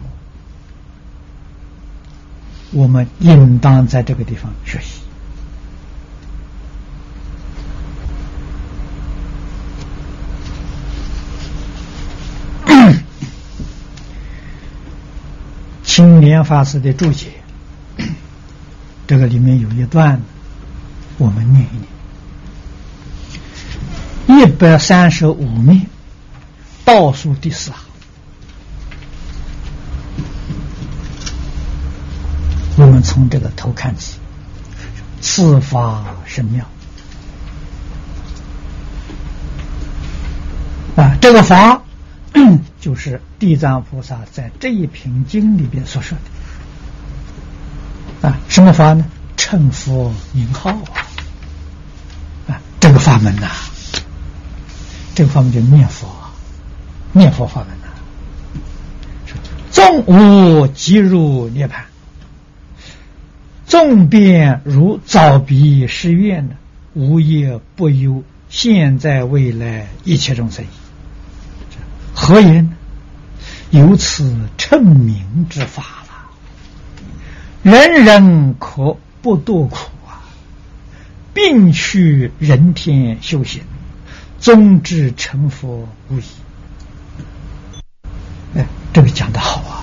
[2.70, 5.01] 我们应当在这个地方学习。
[16.02, 17.28] 青莲法师的注解，
[19.06, 20.20] 这个里面有一段，
[21.16, 21.64] 我们念
[24.26, 25.86] 一念，一百三十五面，
[26.84, 27.80] 倒数第四行。
[32.78, 34.16] 我们从这个头看起，
[35.20, 36.66] 此法神妙
[40.96, 41.16] 啊！
[41.20, 41.80] 这个法
[42.82, 46.18] 就是地藏菩萨在这一品经里边所说
[48.22, 49.06] 的啊，什么法呢？
[49.36, 51.06] 称佛名号啊！
[52.48, 53.48] 啊，这个法门呐，
[55.14, 56.08] 这个法门叫念佛，
[57.12, 57.86] 念佛法门呐，
[59.70, 61.84] 众无即入涅盘。
[63.68, 66.56] 众变如早彼誓愿的，
[66.94, 70.64] 无业不忧，现在未来一切众生，
[72.24, 72.70] 何言？
[73.70, 76.30] 有此称名之法了，
[77.64, 79.76] 人人可不多苦
[80.06, 80.22] 啊！
[81.34, 83.62] 并去人天修行，
[84.40, 86.22] 终至成佛无疑。
[88.54, 89.82] 哎，这个讲的好啊！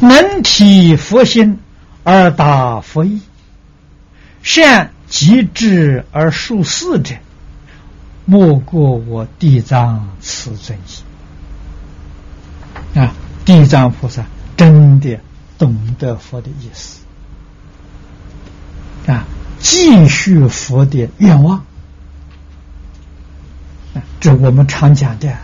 [0.00, 1.60] 能体佛心。
[2.02, 3.20] 而达佛意，
[4.42, 7.14] 善极致而数四者，
[8.26, 13.12] 莫过我地藏慈尊意啊！
[13.44, 14.24] 地藏菩萨
[14.56, 15.20] 真的
[15.58, 17.00] 懂得佛的意思
[19.06, 19.26] 啊，
[19.58, 21.58] 继续佛的愿望
[23.94, 25.36] 啊，这我们常讲的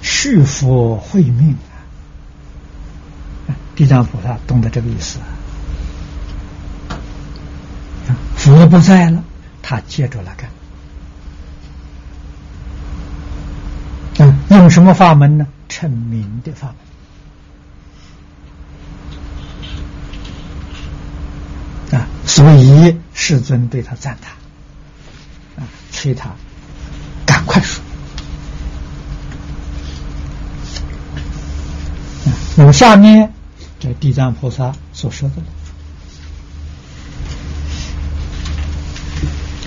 [0.00, 1.58] 续佛慧命
[3.46, 5.18] 啊，地藏菩萨懂得这个意思。
[8.36, 9.22] 佛不在了，
[9.62, 10.48] 他接着来干。
[14.26, 15.46] 啊，用什么法门呢？
[15.68, 16.74] 成名的法
[21.90, 22.00] 门。
[22.00, 24.32] 啊，所以世尊对他赞叹，
[25.56, 26.30] 啊，催他
[27.26, 27.82] 赶快说。
[32.56, 33.32] 有下面
[33.80, 35.36] 这地藏菩萨所说的。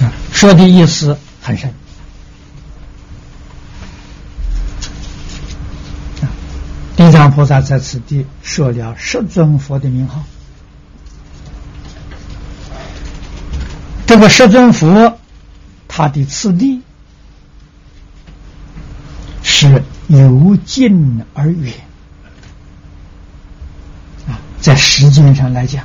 [0.05, 1.73] 啊说的意思很深
[7.27, 10.23] 藏菩萨在此地设了十尊佛的名号，
[14.05, 15.19] 这个十尊佛，
[15.89, 16.81] 他的次第
[19.43, 21.73] 是由近而远
[24.29, 25.83] 啊，在时间上来讲。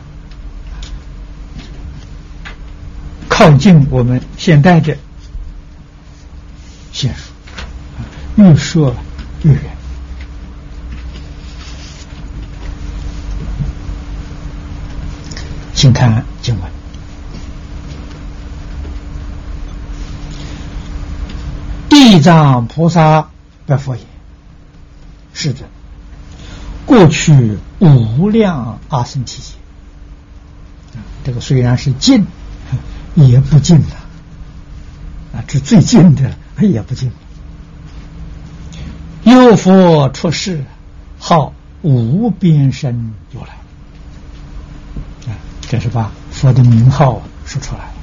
[3.28, 4.96] 靠近我们现代的
[6.92, 7.32] 线数，
[8.36, 8.94] 越说
[9.42, 9.81] 越远。
[15.82, 16.70] 请看经文：
[21.88, 23.30] 地藏菩萨
[23.66, 24.06] 白佛言
[25.34, 25.62] ：“是的，
[26.86, 29.54] 过去无量阿僧祇劫，
[31.24, 32.28] 这个虽然是近，
[33.16, 33.96] 也不近了
[35.34, 37.10] 啊，这最近的也不近。
[39.24, 40.64] 有佛出世，
[41.18, 41.52] 号
[41.82, 43.61] 无边身如来。
[45.72, 47.94] 这是把佛的名号说出来了。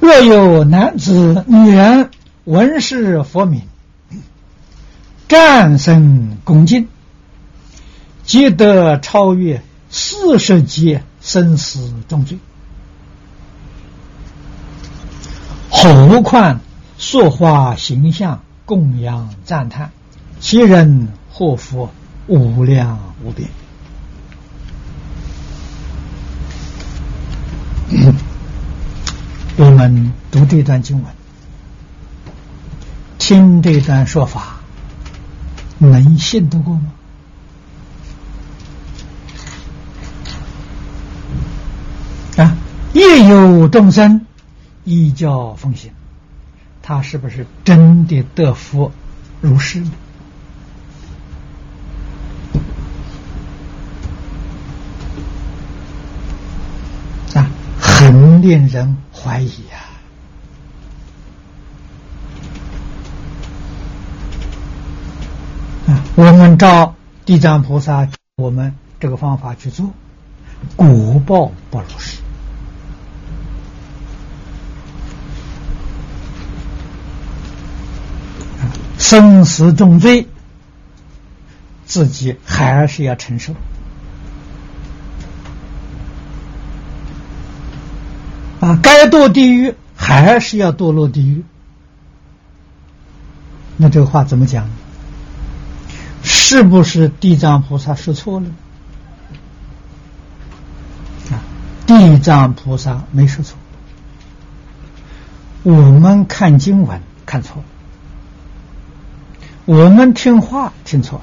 [0.00, 2.10] 若有男子、女人
[2.42, 3.62] 闻是佛名，
[5.28, 6.88] 战胜恭敬，
[8.24, 12.36] 皆得超越四十劫生死重罪。
[15.70, 16.58] 何况
[16.98, 18.42] 塑化形象？
[18.64, 19.92] 供养赞叹，
[20.40, 21.90] 其人祸福
[22.26, 23.48] 无量无边。
[29.56, 31.12] 我们读这段经文，
[33.18, 34.60] 听这段说法，
[35.78, 36.92] 能信得过吗？
[42.38, 42.56] 啊，
[42.94, 44.26] 业有众生
[44.84, 45.90] 依教奉行。
[46.84, 48.90] 他是不是真的得福
[49.40, 49.90] 如是呢？
[57.34, 57.46] 啊，
[57.78, 59.78] 很令人怀疑呀！
[65.86, 69.92] 啊，我们照地藏菩萨我们这个方法去做，
[70.74, 72.18] 果报不如实。
[78.98, 80.26] 生死重罪，
[81.84, 83.54] 自己还是要承受
[88.60, 88.78] 啊！
[88.80, 91.44] 该堕地狱还是要堕落地狱。
[93.76, 94.68] 那这个话怎么讲？
[96.24, 98.46] 是不是地藏菩萨说错了？
[101.30, 101.42] 啊，
[101.86, 103.58] 地藏菩萨没说错，
[105.62, 107.64] 我们看经文看错了。
[109.64, 111.20] 我们听话听错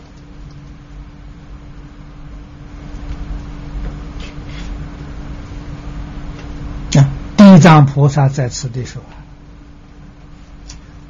[6.94, 7.10] 了啊！
[7.38, 9.02] 地藏菩萨在此地说：“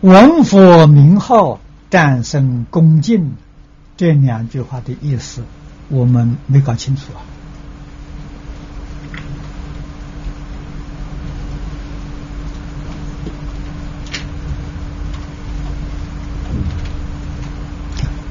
[0.02, 1.60] 闻佛名号，
[1.90, 3.34] 战胜恭敬。”
[3.98, 5.44] 这两句话的意思，
[5.90, 7.20] 我们没搞清楚啊。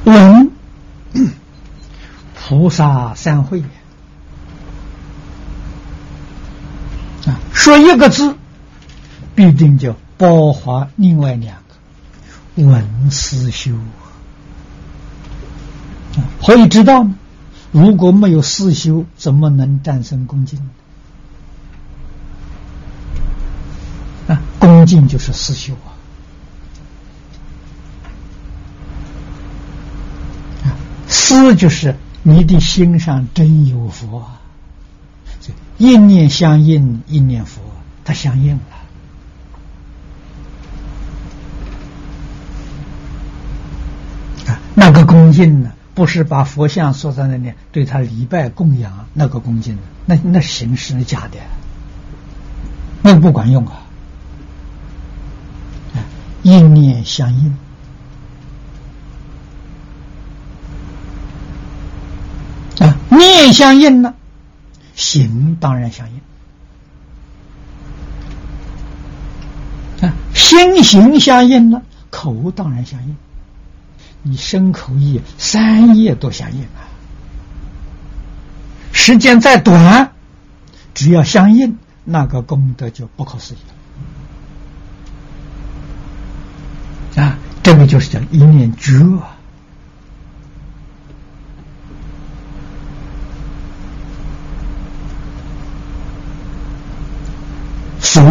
[0.04, 0.50] 闻
[2.34, 3.62] 菩萨三会
[7.68, 8.34] 说一个字，
[9.34, 11.58] 必定就包含另外两
[12.56, 14.08] 个文思修啊。
[16.42, 17.14] 可以知道呢，
[17.70, 20.58] 如果没有思修，怎么能战胜恭敬
[24.28, 24.40] 啊？
[24.58, 25.92] 恭敬就是思修啊。
[31.06, 34.40] 思就是你的心上真有佛啊，
[35.78, 37.62] 一念相应，一念佛，
[38.04, 38.62] 它相应了。
[44.52, 51.38] 啊，那个恭敬呢，不是把佛像坐在那里对他礼拜供养，那个恭敬，那那形式是假的，
[53.02, 53.82] 那个不管用啊。
[55.94, 56.02] 啊，
[56.42, 57.56] 一念相应。
[63.10, 64.14] 念相应呢，
[65.08, 66.20] 行当然相应
[70.06, 73.16] 啊，心行相应了，口当然相应。
[74.22, 76.84] 你身口意三业都相应啊，
[78.92, 80.12] 时间再短，
[80.92, 83.58] 只要相应，那个功德就不可思议
[87.16, 87.38] 了啊！
[87.62, 88.92] 这个就是叫一念觉。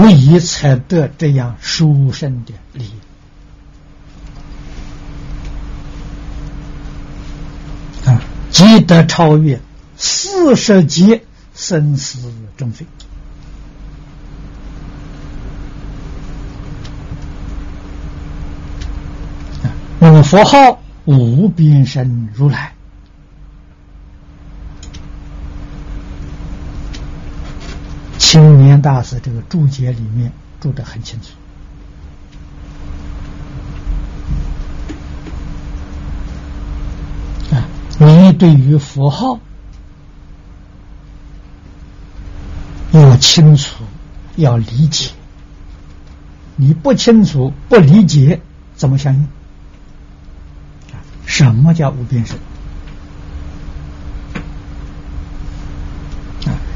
[0.07, 2.93] 所以才得这样殊胜的利益
[8.07, 8.21] 啊！
[8.49, 9.59] 即得超越
[9.97, 11.23] 四十劫
[11.53, 12.87] 生死重罪
[19.65, 19.67] 啊！
[19.99, 22.76] 我佛号无边身如来。
[28.37, 30.31] 青年大师这个注解里面
[30.61, 31.29] 注得很清楚。
[37.55, 39.39] 啊你对于符号
[42.91, 43.83] 要清楚
[44.35, 45.09] 要理解。
[46.57, 48.39] 你不清楚不理解
[48.75, 49.27] 怎么相信
[51.25, 52.37] 什么叫无边声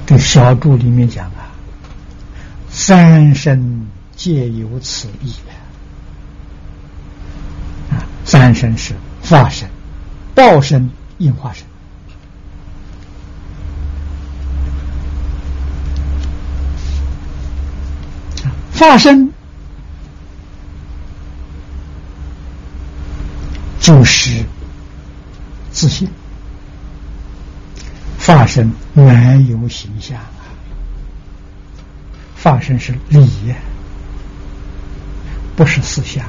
[0.08, 1.51] 这小注里面讲啊
[2.72, 5.34] 三身皆有此意
[7.92, 9.70] 啊，三身是化身、
[10.34, 11.66] 报身、应化身。
[18.74, 19.32] 化身
[23.80, 24.44] 就是
[25.72, 26.10] 自信，
[28.20, 30.20] 化身没有形象。
[32.42, 33.54] 发生是理，
[35.56, 36.26] 不是思想，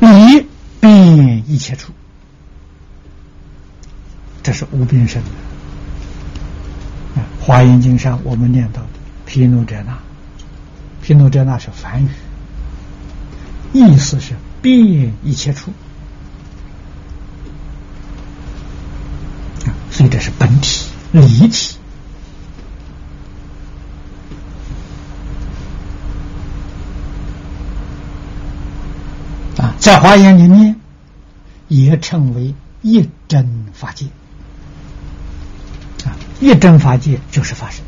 [0.00, 0.46] 理
[0.80, 1.92] 遍一切处，
[4.42, 5.28] 这是无边身的。
[7.20, 8.88] 啊，《华严经》上我们念到的
[9.26, 9.94] 毗卢遮那。
[11.02, 12.08] 毗卢遮那是梵语，
[13.74, 14.32] 意思是
[14.62, 15.70] 遍一切处，
[19.90, 21.76] 所以这是本体离体
[29.58, 30.80] 啊，在华严里面
[31.68, 34.06] 也称为一真法界
[36.06, 37.84] 啊，一真法界就是法身。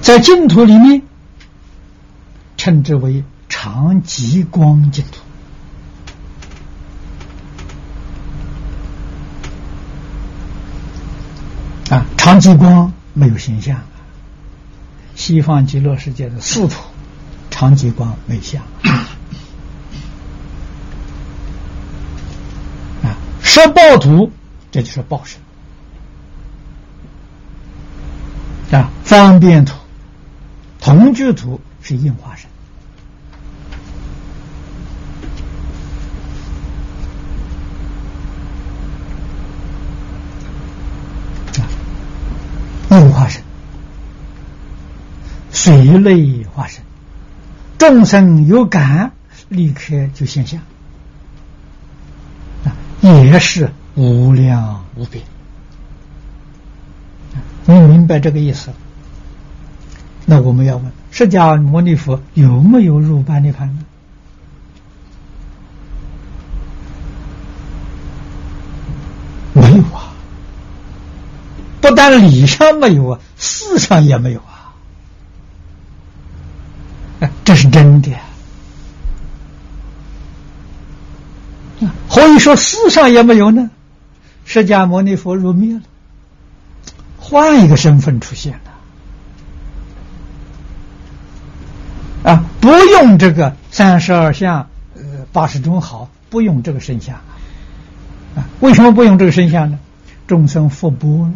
[0.00, 1.02] 在净土里面，
[2.56, 5.18] 称之为长极光净土。
[11.94, 13.78] 啊，长极光没有形象，
[15.28, 16.76] 西方极乐世界的四土，
[17.50, 18.62] 长极光没相。
[23.02, 24.32] 啊，十报土，
[24.70, 25.38] 这就是报身。
[28.70, 29.76] 啊，方便土。
[30.80, 32.48] 同居土是应化身
[42.90, 43.42] 应化身，
[45.68, 46.82] 水类化身，
[47.76, 49.12] 众生有感，
[49.50, 50.62] 立刻就现象，
[52.64, 52.72] 啊，
[53.02, 55.22] 也是无量无边。
[57.66, 58.72] 你明白这个意思？
[60.24, 63.84] 那我们要问：释迦牟尼佛有没有入般涅盘呢？
[69.52, 70.14] 没有啊！
[71.82, 74.54] 不但理上没有啊，事上也没有啊！
[77.44, 78.12] 这是真的。
[82.08, 83.68] 何以说世上也没有呢？
[84.44, 85.82] 释迦牟尼佛入灭了，
[87.18, 88.52] 换一个身份出现
[92.24, 92.30] 了。
[92.30, 95.02] 啊，不用这个三十二相，呃，
[95.32, 97.16] 八十种好，不用这个身相
[98.36, 98.46] 啊？
[98.60, 99.78] 为什么不用这个身相呢？
[100.26, 101.32] 众生福薄了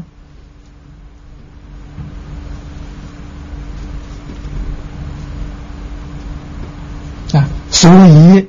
[7.73, 8.49] 所以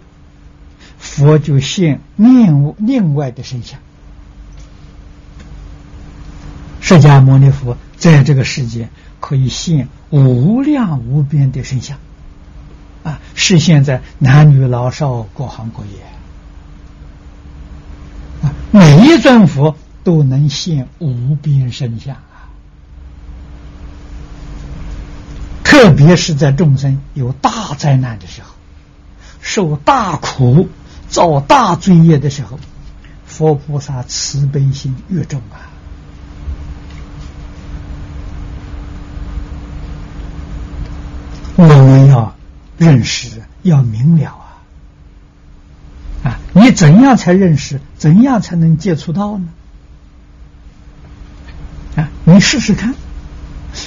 [1.00, 3.80] 佛就现另另外的身相。
[6.82, 8.90] 释迦牟尼佛在这个世界
[9.20, 11.98] 可以现无量无边的身相。
[13.04, 16.00] 啊，是现在男女老少各行各业
[18.42, 19.76] 啊，每一尊佛
[20.06, 22.48] 都能现无边身相啊。
[25.64, 28.53] 特别是在众生有大灾难的时候，
[29.44, 30.70] 受大苦、
[31.08, 32.58] 造大罪业的时候，
[33.28, 35.70] 佛菩萨慈悲心越重啊。
[41.58, 42.34] 我们要。
[42.76, 44.32] 认识要明了
[46.24, 46.32] 啊！
[46.32, 47.80] 啊，你怎样才认识？
[47.96, 49.48] 怎样才能接触到呢？
[51.96, 52.96] 啊，你试试看，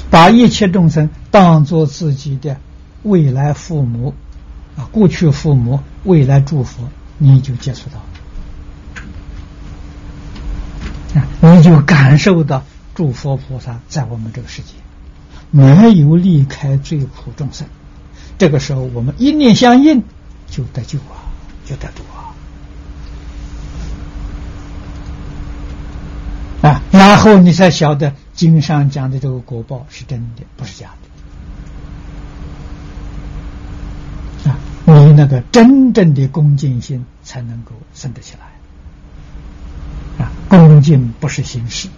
[0.08, 2.58] 把一切众生当做自己的
[3.02, 4.14] 未来父母
[4.76, 6.88] 啊，过去父母，未来祝福，
[7.18, 7.98] 你就接触到
[11.20, 12.62] 啊，你就感受到
[12.94, 14.68] 诸佛菩萨在我们这个世界
[15.50, 17.66] 没有离开最苦众生。
[18.36, 20.02] 这个时候，我们一念相应，
[20.50, 21.24] 就得救啊，
[21.64, 22.36] 就得度啊！
[26.68, 31.05] 啊，然后你才晓得经上讲的这个果报是真的，不是假的
[34.86, 40.24] 你那个真正的恭敬心才能够生得起来。
[40.24, 41.88] 啊，恭敬不是形式，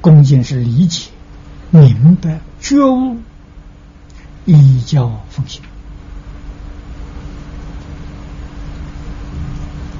[0.00, 1.10] 恭敬是理解、
[1.70, 3.16] 明白、觉悟、
[4.44, 5.62] 依教奉行。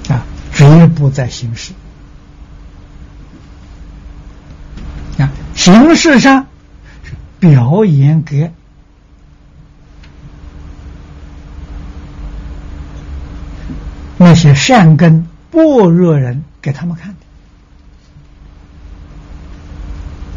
[0.09, 1.73] 啊，绝不在形式。
[5.19, 6.49] 啊，形式上
[7.05, 8.53] 是表演给
[14.41, 17.15] 些善根般若人给他们看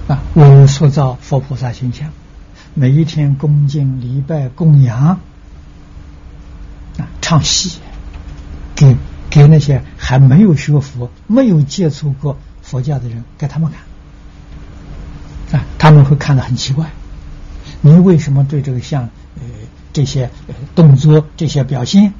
[0.07, 0.13] 的。
[0.13, 2.09] 啊，我塑造佛菩萨形象，
[2.75, 5.19] 每一天恭敬礼拜供养，
[6.97, 7.79] 啊，唱戏
[8.75, 8.95] 给。
[9.29, 13.71] 给那些还没有学佛、没有接触过佛教的人，给他们
[15.49, 16.87] 看啊，他们会看得很奇怪。
[17.81, 19.41] 你为什么对这个像呃
[19.91, 20.29] 这些
[20.75, 22.13] 动作、这些表现，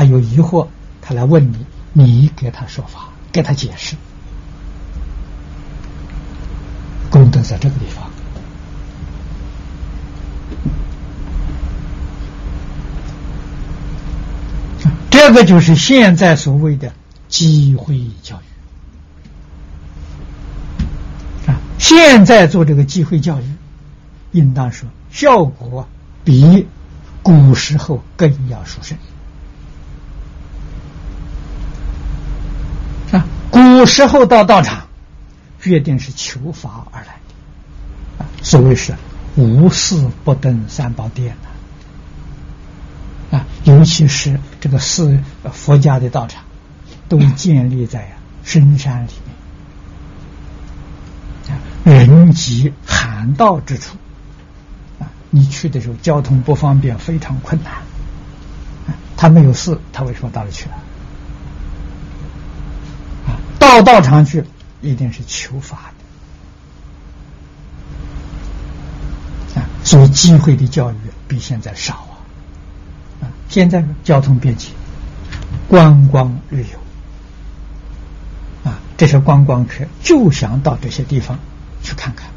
[0.00, 0.66] 他有疑惑，
[1.02, 3.96] 他来问你，你给他说法，给他解释，
[7.10, 8.10] 功德在这个地方。
[15.10, 16.94] 这个就是现在所谓的
[17.28, 18.40] 机会教
[21.46, 21.60] 育啊！
[21.78, 23.44] 现在做这个机会教育，
[24.32, 25.86] 应当说效果
[26.24, 26.66] 比
[27.22, 28.96] 古时候更要殊胜
[33.60, 34.86] 古时候到道场，
[35.60, 37.20] 决定是求法而来！
[38.42, 38.94] 所谓是
[39.36, 41.36] 无事不登三宝殿
[43.30, 43.36] 的。
[43.36, 45.20] 啊，尤其是这个寺
[45.52, 46.42] 佛家的道场，
[47.06, 48.12] 都建立在
[48.42, 49.10] 深山里
[51.84, 53.98] 面，人迹罕到之处，
[54.98, 57.74] 啊，你去的时候交通不方便，非常困难，
[59.18, 60.74] 他没有寺，他为什么到了去了？
[63.82, 64.44] 到道场去
[64.82, 65.92] 一定是求法
[69.54, 70.96] 的，啊，所以机会的教育
[71.28, 71.94] 比现在少
[73.20, 73.24] 啊！
[73.24, 73.28] 啊。
[73.48, 74.70] 现在交通便捷，
[75.68, 76.78] 观光旅游
[78.70, 81.38] 啊，这些观光客就想到这些地方
[81.82, 82.28] 去看看，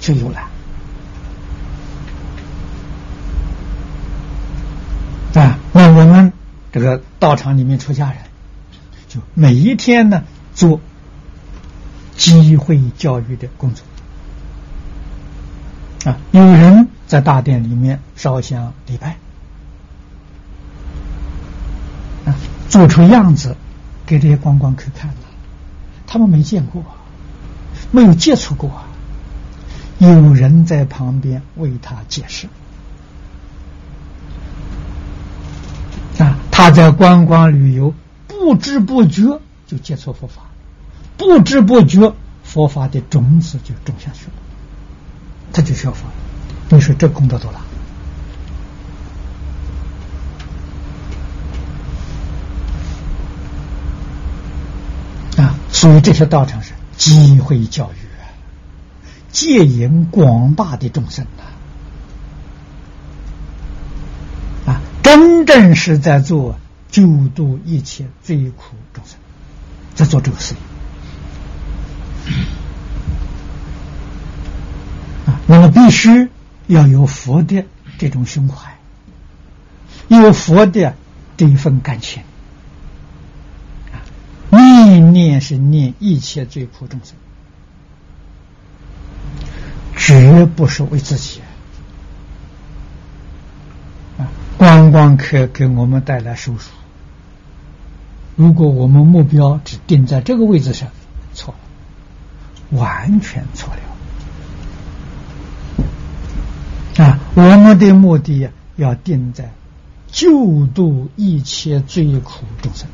[0.00, 0.44] 去游览
[5.34, 5.58] 啊。
[5.72, 6.32] 那我们
[6.72, 8.18] 这个道场里面出家人，
[9.08, 10.24] 就每一天呢
[10.54, 10.80] 做
[12.20, 13.82] 机会教育的工作
[16.10, 16.18] 啊。
[16.32, 19.16] 有人在大殿里面烧香礼拜
[22.26, 22.36] 啊。
[22.68, 23.56] 做出样子
[24.06, 25.16] 给这些观光客看了，
[26.06, 26.84] 他们没见过，
[27.90, 28.70] 没有接触过，
[29.98, 32.46] 有人在旁边为他解释
[36.18, 37.92] 啊，他在观光旅游，
[38.28, 40.42] 不知不觉就接触佛法，
[41.20, 44.32] 不知不觉佛法的种子就种下去了，
[45.52, 46.06] 他就效法，
[46.70, 47.52] 你说这功德多
[55.36, 55.44] 大？
[55.44, 58.24] 啊所以这些道场是机会教育啊，
[59.30, 61.44] 戒引广大的众生啊，
[64.72, 66.58] 啊，真正是在做
[66.90, 69.18] 救度一切罪苦众生，
[69.94, 70.54] 在做这个事。
[70.54, 70.60] 业
[75.26, 75.40] 啊。
[75.46, 76.28] 那么必须
[76.66, 77.64] 要有佛的
[77.98, 78.76] 这种胸怀，
[80.08, 80.94] 有佛的
[81.36, 82.22] 这一份感情。
[84.52, 87.14] 念念是念一切最苦众生，
[89.96, 91.40] 绝不是为自己
[94.18, 94.26] 啊！
[94.58, 96.58] 观光客给我们带来收入，
[98.34, 100.88] 如果我们目标只定在这个位置上，
[102.70, 103.72] 完全错
[106.96, 107.18] 了啊！
[107.34, 109.52] 我们的目的要定在
[110.10, 112.88] 救度一切罪苦众生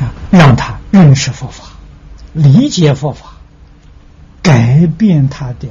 [0.00, 0.12] 啊。
[0.30, 1.64] 让他认识佛法，
[2.32, 3.34] 理解佛法，
[4.42, 5.68] 改变他的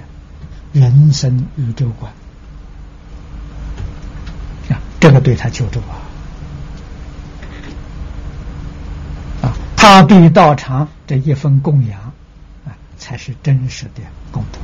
[0.71, 2.11] 人生宇宙观
[4.69, 4.79] 啊！
[4.99, 6.07] 这个对他救助啊！
[9.41, 12.01] 啊，他对道场这一份供养
[12.65, 14.59] 啊，才是真实的功德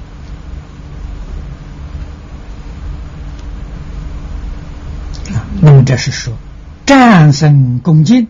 [5.33, 5.47] 啊！
[5.61, 6.33] 那么这是说
[6.85, 8.27] 战胜恭敬，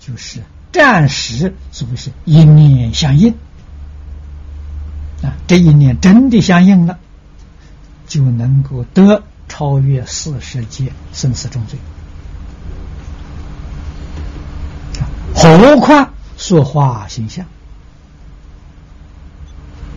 [0.00, 0.42] 就是。
[0.72, 3.34] 暂时是不是一念相应
[5.22, 5.34] 啊？
[5.46, 6.98] 这一念真的相应了，
[8.08, 11.78] 就能够得超越四十劫生死重罪。
[15.60, 17.44] 何况说话形象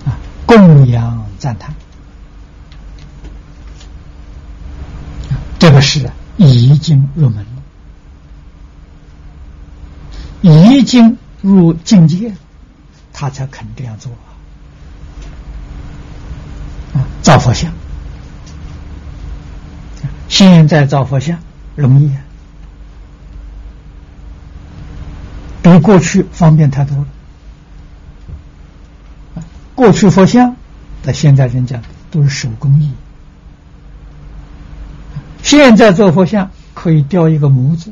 [0.06, 1.74] 啊，供养赞叹，
[5.58, 7.64] 这个是已经入门了，
[10.42, 12.36] 已经入境界，
[13.14, 14.12] 他才肯这样做
[16.94, 17.08] 啊！
[17.22, 17.72] 造佛像，
[20.28, 21.40] 现在造佛像
[21.78, 22.22] 容易啊。
[25.64, 27.06] 比过去方便太多了。
[29.74, 30.56] 过去佛像，
[31.02, 31.82] 那现在人家
[32.12, 32.92] 都是手工艺。
[35.42, 37.92] 现在做佛像可以雕一个模子，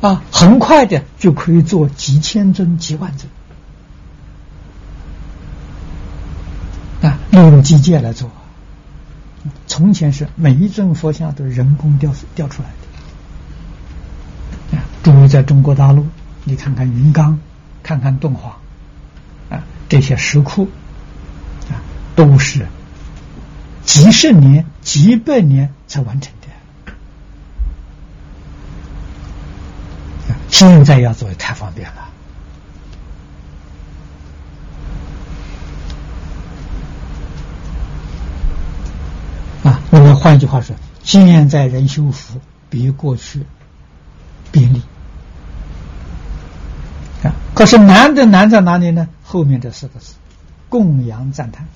[0.00, 3.28] 啊，很快的就可以做几千尊、几万尊，
[7.10, 8.30] 啊，利用机械来做。
[9.66, 12.85] 从前是每一尊佛像都是人工雕雕出来的。
[15.06, 16.04] 诸位在中国大陆，
[16.42, 17.38] 你看看云冈，
[17.80, 18.56] 看看敦煌，
[19.48, 20.68] 啊，这些石窟，
[21.70, 21.78] 啊，
[22.16, 22.66] 都是
[23.84, 26.48] 几十年、几百年才完成的。
[30.48, 32.08] 现在要做也太方便了。
[39.70, 40.74] 啊，那么换一句话说，
[41.04, 43.46] 现在人修福比过去
[44.50, 44.82] 便利。
[47.56, 49.08] 可是难的难在哪里呢？
[49.24, 50.12] 后面这四个字：
[50.68, 51.66] 供养赞叹。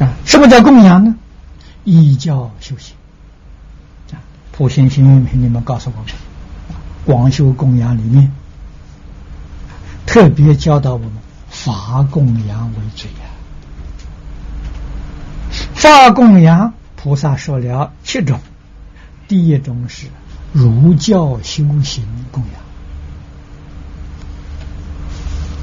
[0.00, 1.14] 啊，什么叫供养呢？
[1.84, 2.96] 依教修行。
[4.12, 4.18] 啊，
[4.50, 6.06] 普贤行愿品里面告诉我们，
[7.04, 8.32] 广修供养里面
[10.04, 11.12] 特别教导我们
[11.48, 13.18] 法供养为最呀。
[15.76, 18.40] 法供养，菩萨说了七种，
[19.28, 20.08] 第一种是。
[20.54, 22.52] 儒教修行供养。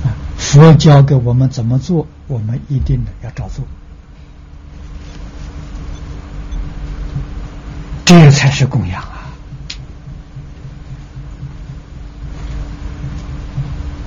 [0.04, 3.64] 啊，佛教给我们怎么做，我们一定的要照做，
[8.04, 9.32] 这才是供养啊！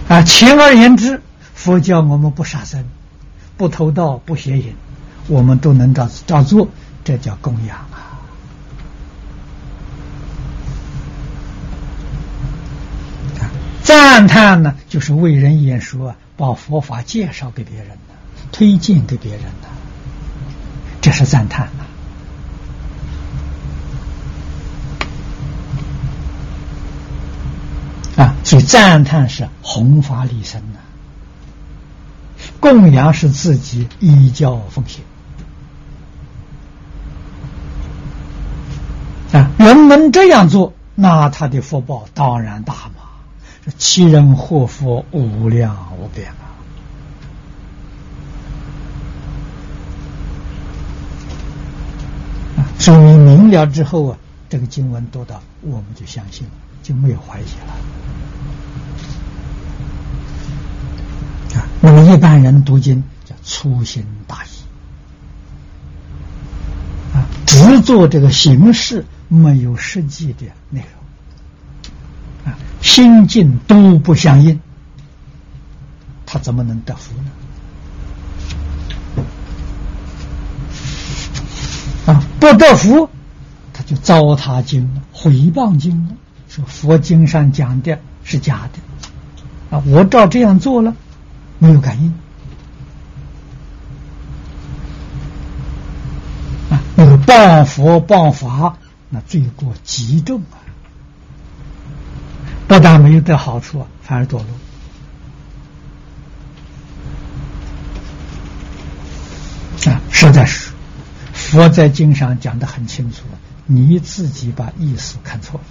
[0.09, 1.23] 啊，简而言之，
[1.55, 2.85] 佛教我们不杀生、
[3.57, 4.75] 不偷盗、不邪淫，
[5.29, 6.69] 我们都能照照做，
[7.05, 7.79] 这叫供养。
[13.97, 18.15] 赞叹呢，就是为人演说，把佛法介绍给别人的，
[18.51, 19.69] 推荐给别人的，
[21.01, 21.87] 这是赞叹啊！
[28.17, 30.79] 啊，所以赞叹是弘法利生呐，
[32.59, 35.05] 供养是自己依教奉献
[39.33, 39.51] 啊。
[39.57, 43.04] 人们这样做，那他的福报当然大嘛。
[43.65, 46.29] 这其人祸福无量无边
[52.59, 52.69] 啊！
[52.79, 54.19] 所以明了之后啊，
[54.51, 57.73] 这个经文读到，我们就相信了，就没有怀疑了。
[61.59, 64.49] 啊，那么一般人读经叫粗心大意，
[67.17, 71.04] 啊，只做这个形式，没有实际的内容。
[72.85, 74.61] 心境都不相应，
[76.27, 77.31] 他怎么能得福呢？
[82.13, 83.09] 啊，不得福，
[83.73, 86.11] 他就糟蹋经了，毁谤经了，
[86.47, 88.79] 说佛经上讲的是假的，
[89.77, 90.95] 啊，我照这样做了，
[91.59, 92.13] 没有感应，
[96.69, 98.77] 啊，那个谤佛谤法，
[99.09, 100.61] 那罪过极重啊。
[102.67, 104.47] 不但没有得好处，反而堕落。
[109.93, 110.71] 啊，实在是
[111.33, 113.19] 佛在经上讲的很清楚，
[113.67, 115.67] 你自己把意思看错了，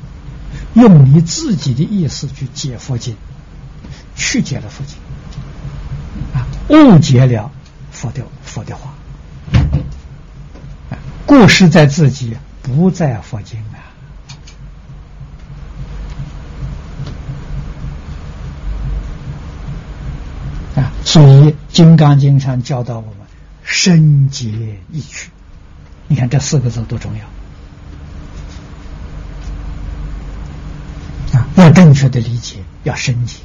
[0.75, 3.15] 用你自己的意思去解佛经，
[4.15, 4.97] 曲解了佛经，
[6.35, 7.49] 啊，误解了
[7.91, 8.93] 佛的佛的话，
[10.91, 13.59] 啊，过失在自己，不在佛经
[21.13, 23.11] 所以，《金刚经》上教导我们
[23.61, 24.49] “深解
[24.91, 25.29] 意趣”，
[26.09, 27.23] 你看这四个字多重要
[31.39, 31.47] 啊！
[31.55, 33.41] 要正确的理解，要深解，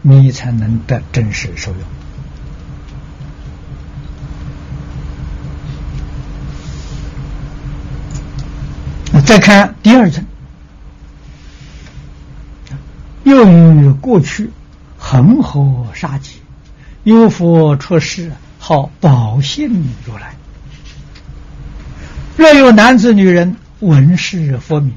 [0.00, 1.74] 你才能得真实受
[9.12, 9.22] 用。
[9.26, 10.24] 再看第二层，
[13.24, 14.50] 又与过去。
[15.08, 16.32] 恒河沙劫，
[17.04, 20.34] 有佛出世，号宝性如来。
[22.36, 24.92] 若有男子女人闻是佛名，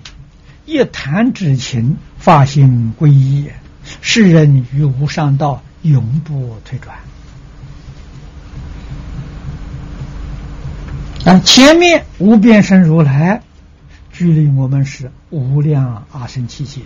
[0.66, 3.52] 一谈之情，发心皈依，
[4.02, 6.98] 世人于无上道永不退转。
[11.24, 13.44] 啊，前面无边身如来，
[14.12, 16.82] 距离我们是无量阿僧祇劫；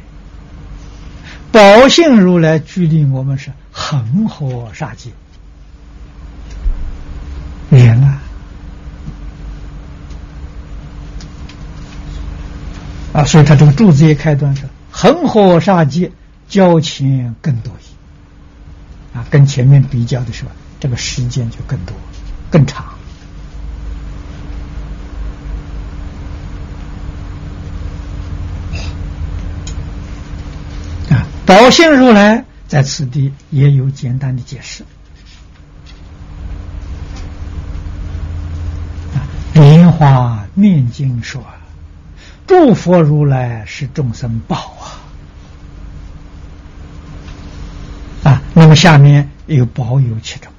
[1.53, 5.11] 宝性如来距离我们是恒河沙劫，
[7.69, 8.19] 远啊。
[13.13, 16.11] 啊，所以他这个柱子一开端是恒河沙劫，
[16.49, 20.49] 交情更多一啊，跟前面比较的时候，
[20.79, 21.95] 这个时间就更多、
[22.49, 22.83] 更长。
[31.45, 34.83] 宝性如来在此地也有简单的解释。
[39.13, 39.21] 啊，
[39.53, 41.43] 莲花面经说。
[42.45, 44.75] 诸佛如来是众生宝
[48.23, 48.29] 啊！
[48.29, 50.51] 啊，那么下面有宝有七种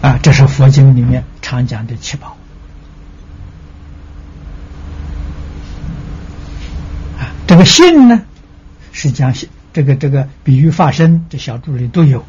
[0.00, 2.34] 啊，这是佛经里面常讲的七宝
[7.52, 8.22] 这个信呢，
[8.92, 9.34] 是讲
[9.74, 12.24] 这个这个比喻发生，这小注里都有，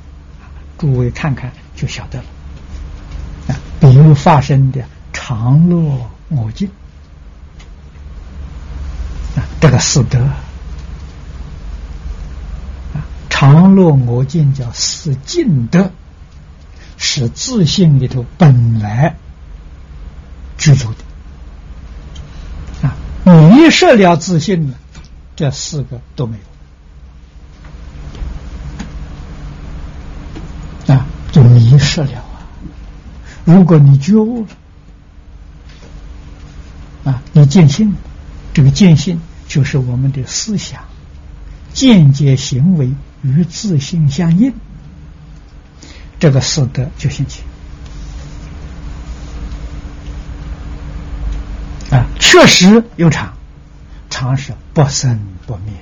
[0.77, 2.25] 诸位看看就晓得了。
[3.79, 4.83] 比喻发生的
[5.13, 6.67] 常乐我净
[9.37, 10.19] 啊，这个四德
[12.93, 15.89] 啊，常乐我净叫四净德，
[16.97, 19.15] 是自信里头本来
[20.57, 22.93] 具足的啊。
[23.23, 24.77] 迷失了自信了，
[25.35, 26.37] 这四个都没
[30.87, 32.25] 有啊，就迷失了啊。
[33.45, 34.47] 如果你觉悟了
[37.11, 37.95] 啊，你见性，
[38.53, 40.83] 这个见性就是我们的思想、
[41.73, 44.53] 间接行为与自信相应，
[46.19, 47.41] 这个四德就兴起
[51.91, 53.33] 啊，确实有常，
[54.13, 55.73] 常是不生不灭。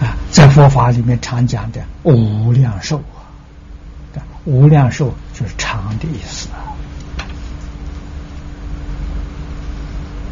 [0.00, 3.28] 啊，在佛法里面常讲的无量寿啊。
[4.46, 6.72] 无量寿就是长的意思啊，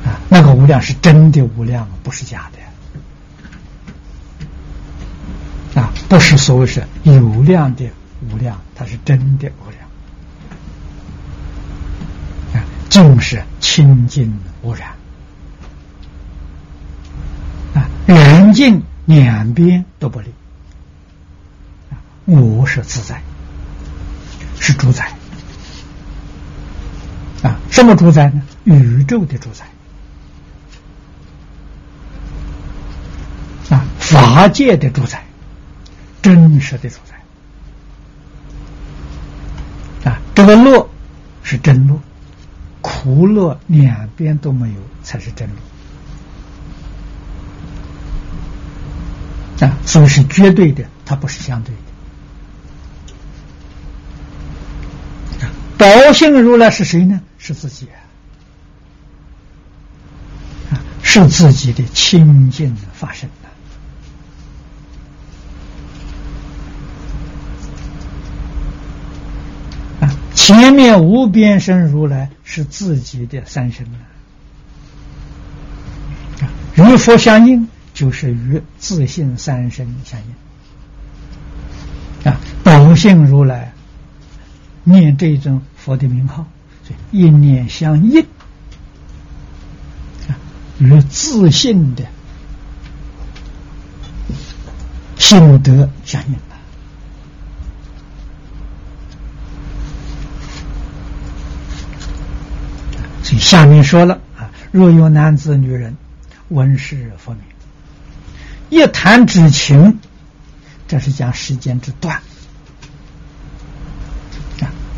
[0.06, 2.50] 啊，那个无量是真的无量，不是假
[5.74, 7.90] 的，啊，不是所谓是有量的
[8.30, 9.85] 无量，它是真的无量，
[12.96, 14.88] 净是清净无染，
[17.74, 20.32] 啊，圆净两边都不离，
[21.90, 23.20] 啊，无是自在。
[24.58, 25.12] 是主宰
[27.42, 27.60] 啊？
[27.70, 28.42] 什么主宰呢？
[28.64, 29.66] 宇宙的主宰
[33.76, 33.84] 啊！
[33.98, 35.22] 法界的主宰，
[36.22, 36.96] 真实的主
[40.02, 40.18] 宰啊！
[40.34, 40.88] 这个乐
[41.42, 42.00] 是真乐，
[43.06, 44.74] 苦乐两边都没有
[45.04, 45.52] 才是真理
[49.64, 49.78] 啊！
[49.86, 51.72] 所以是绝对的，它不是相对
[55.40, 55.48] 的。
[55.78, 57.20] 宝性如来是谁呢？
[57.38, 57.86] 是自己
[60.72, 63.30] 啊，是自己的清净发生
[70.46, 73.84] 前面无边身如来是自己的三身
[76.40, 76.46] 啊，
[76.76, 80.20] 与佛相应就是与自信三身相
[82.22, 82.38] 应啊。
[82.62, 83.72] 本性如来。
[84.84, 86.46] 念这尊佛的名号，
[87.10, 88.20] 一念相应
[90.28, 90.38] 啊，
[90.78, 92.04] 与自信的
[95.18, 96.38] 心得相应了。
[103.24, 105.96] 所以下面说了啊，若有男子女人
[106.48, 107.42] 闻是佛名，
[108.70, 110.00] 一谈之情，
[110.88, 112.20] 这是讲时间之短。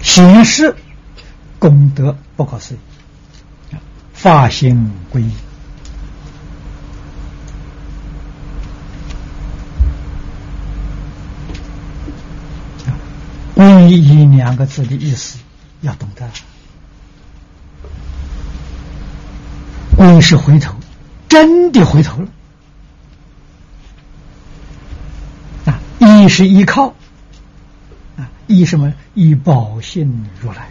[0.03, 0.75] 行事
[1.59, 3.77] 功德不可思议，
[4.15, 5.31] 发心归依，
[13.55, 15.39] 皈皈依两个字的意思
[15.83, 16.27] 要懂得。
[20.01, 20.75] 你是回头，
[21.29, 22.29] 真的回头了。
[25.67, 26.95] 啊，一是依靠，
[28.17, 28.93] 啊，依什么？
[29.15, 30.69] 依宝信如来。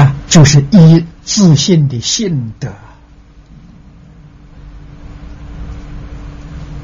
[0.00, 2.68] 啊，就是依自信的信德。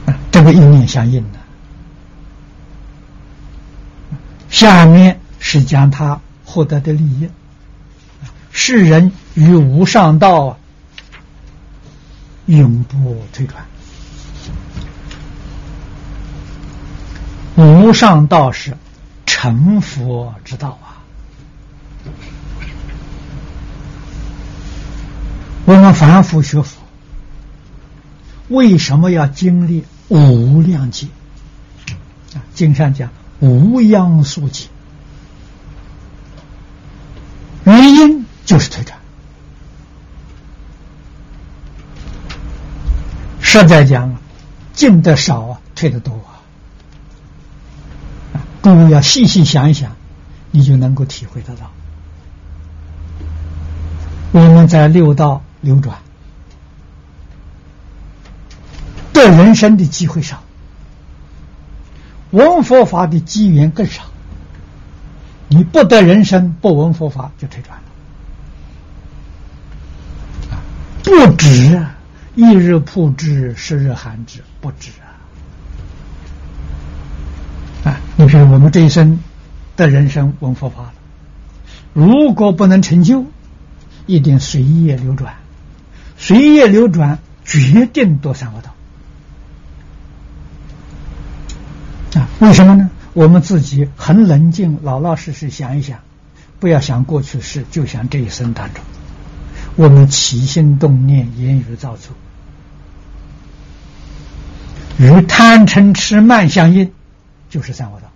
[0.06, 1.43] 啊，这个一念相应的。
[4.54, 7.28] 下面是讲他获得的利益，
[8.52, 10.56] 世人与无上道
[12.46, 13.66] 永不退转。
[17.56, 18.76] 无上道是
[19.26, 21.02] 成佛之道啊！
[25.64, 26.80] 我们凡夫学佛，
[28.50, 31.08] 为什么要经历无量劫？
[32.34, 33.10] 啊，经上讲。
[33.44, 34.68] 无央速解，
[37.64, 38.98] 原因就是退转。
[43.42, 44.16] 实在讲，
[44.72, 46.40] 进的少啊，退的多啊。
[48.62, 49.94] 各位要细细想一想，
[50.50, 51.70] 你就能够体会得到。
[54.32, 55.98] 我们在六道流转，
[59.12, 60.43] 对人生的机会少。
[62.34, 64.02] 闻佛法的机缘更少，
[65.46, 67.82] 你不得人生，不闻佛法就退转了。
[71.04, 71.94] 不止啊
[72.34, 75.14] 一日曝之，十日寒之，不止啊！
[77.88, 79.20] 啊，你比如我们这一生
[79.76, 80.92] 的人生闻佛法了，
[81.92, 83.26] 如果不能成就，
[84.06, 85.34] 一定随业流转，
[86.16, 88.73] 随业流转，决定堕三恶道。
[92.14, 92.90] 啊，为什么呢？
[93.12, 95.98] 我们自己很冷静，老老实实想一想，
[96.58, 98.84] 不要想过去事，就想这一生当中，
[99.76, 102.14] 我们起心动念、言语造作，
[104.98, 106.92] 与贪嗔痴慢相应，
[107.50, 108.08] 就是三恶道；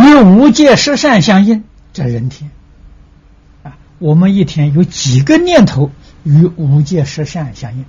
[0.00, 2.50] 与无戒十善相应，这人天。
[3.62, 5.90] 啊，我们一天有几个念头
[6.22, 7.84] 与无戒十善相应？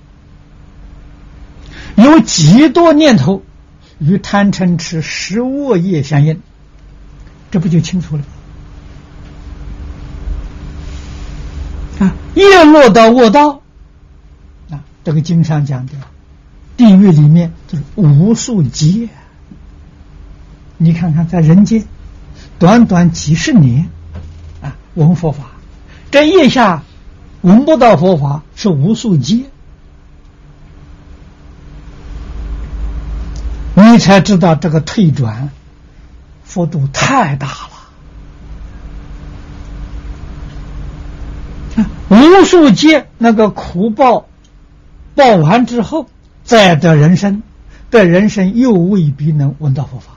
[1.97, 3.41] 有几多念头
[3.97, 6.39] 与贪嗔痴十恶业相应，
[7.49, 8.23] 这不就清楚了？
[11.99, 13.61] 啊，业落到恶道，
[14.69, 15.93] 啊，这个经上讲的，
[16.77, 19.09] 地狱里面就是无数劫。
[20.77, 21.83] 你看看，在人间
[22.59, 23.89] 短短几十年，
[24.61, 25.45] 啊，闻佛法，
[26.11, 26.83] 这腋下
[27.41, 29.45] 闻不到佛法是无数劫。
[33.79, 35.51] 你才知道这个退转
[36.43, 37.47] 幅度太大
[41.77, 44.25] 了，无数劫那个苦报
[45.13, 46.07] 报完之后，
[46.43, 47.43] 再得人生，
[47.91, 50.13] 得人生又未必能闻到佛法。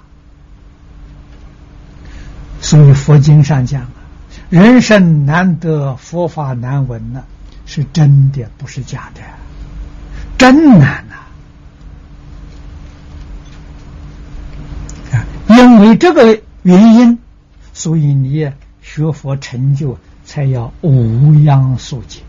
[2.62, 3.93] 所以佛经上讲啊，
[4.49, 7.24] 人生难得，佛法难闻呢，
[7.66, 9.20] 是真的，不是假的，
[10.39, 11.16] 真难呐。
[15.12, 17.19] 啊因为这个原因，
[17.73, 22.20] 所以你学佛成就才要无央速解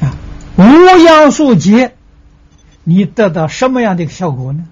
[0.00, 0.14] 啊！
[0.56, 0.62] 无
[1.04, 1.94] 央速解，
[2.84, 4.64] 你得到什么样的效果呢？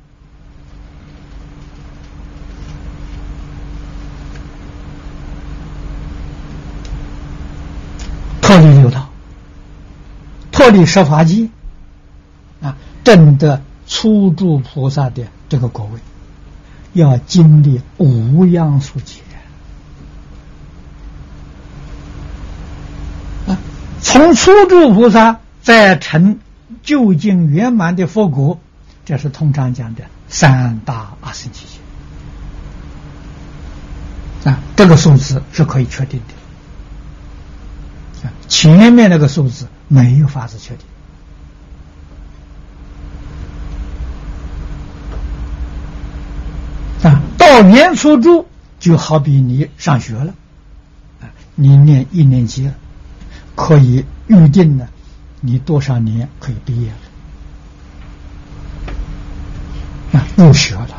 [8.42, 9.08] 脱离六道，
[10.52, 11.48] 脱离十法界
[12.60, 13.62] 啊，真的。
[13.86, 16.00] 初住菩萨的这个果位，
[16.92, 19.20] 要经历无央数劫！
[24.00, 26.38] 从初住菩萨再成
[26.82, 28.58] 究竟圆满的佛果，
[29.04, 31.56] 这是通常讲的三大阿僧祇
[34.44, 34.60] 劫啊！
[34.76, 36.20] 这个数字是可以确定
[38.22, 40.86] 的，前面那个数字没有法子确定。
[47.56, 48.46] 到年初住，
[48.78, 50.34] 就好比你上学了，
[51.22, 52.74] 啊，你念一年级了，
[53.54, 54.86] 可以预定了，
[55.40, 56.90] 你多少年可以毕业
[60.12, 60.18] 了？
[60.20, 60.90] 啊，入学了，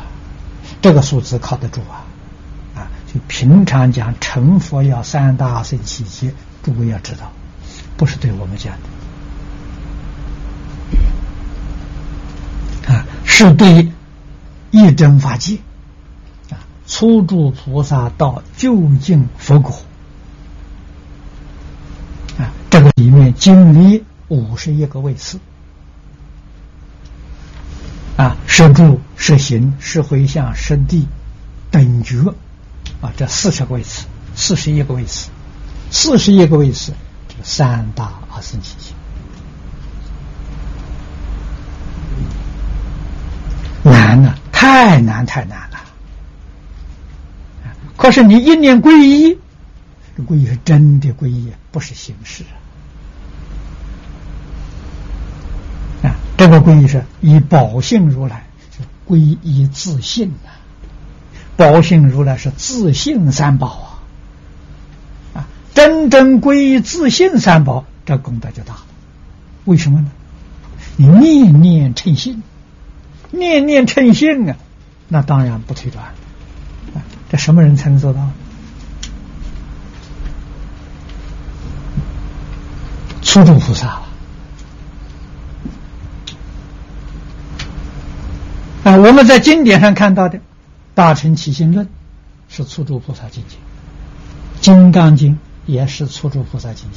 [0.82, 2.02] 这个数字靠得住啊，
[2.74, 7.30] 啊，就平常讲成佛要三大阿僧祇劫，诸位要知道，
[7.96, 8.74] 不是对我们讲
[12.88, 13.92] 的啊，是对
[14.72, 15.56] 一真法界，
[16.88, 19.76] 初住菩萨到究竟佛果
[22.38, 25.38] 啊，这个里面经历五十一个位次。
[28.16, 31.06] 啊，是住、是行、是回向、是地、
[31.70, 32.34] 等觉，
[33.00, 35.28] 啊，这四十个位次，四十一个位次，
[35.92, 36.92] 四十一个位次，
[37.28, 38.92] 这三大阿僧祇劫，
[43.84, 45.67] 难了，太难太难。
[47.98, 49.36] 可是你一念皈依，
[50.16, 52.44] 这皈依是真的皈依，不是形式
[56.02, 56.14] 啊。
[56.36, 60.50] 这个皈依是以宝性如来是，皈依自信呐。
[61.56, 63.98] 宝性如来是自信三宝
[65.34, 68.86] 啊，啊，真正皈依自信三宝，这功德就大了。
[69.64, 70.10] 为什么呢？
[70.96, 72.44] 你念念称心，
[73.32, 74.56] 念念称心啊，
[75.08, 76.14] 那当然不推断。
[77.28, 78.20] 啊，这什么人才能做到？
[83.22, 84.00] 初住菩萨。
[88.84, 90.38] 啊，我们在经典上看到的
[90.94, 91.84] 《大乘起心论》
[92.48, 93.56] 是初住菩萨境界，
[94.62, 95.34] 《金刚经》
[95.66, 96.88] 也是初住菩萨境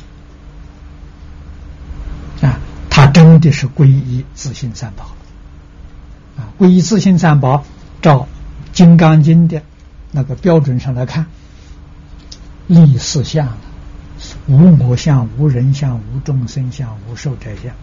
[2.40, 2.48] 界。
[2.48, 2.60] 啊，
[2.90, 5.12] 他真的是皈依自性三宝。
[6.38, 7.66] 啊，皈依自性三宝，
[8.02, 8.20] 照
[8.72, 9.62] 《金刚经》的
[10.12, 11.26] 那个标准上来看，
[12.68, 13.58] 立四相：
[14.48, 17.74] 无我相、无人相、无众生相、无寿者相。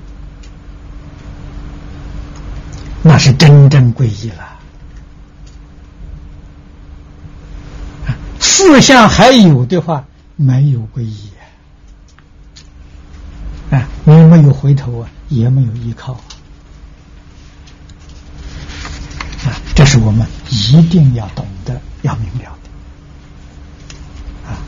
[3.03, 4.59] 那是真正皈依了。
[8.41, 10.05] 四相还有的话，
[10.37, 11.31] 没有皈依
[13.71, 13.89] 啊！
[14.05, 16.13] 你没有回头啊，也没有依靠
[19.45, 19.55] 啊！
[19.75, 22.71] 这是我们一定要懂得、要明了的。
[24.51, 24.59] 啊，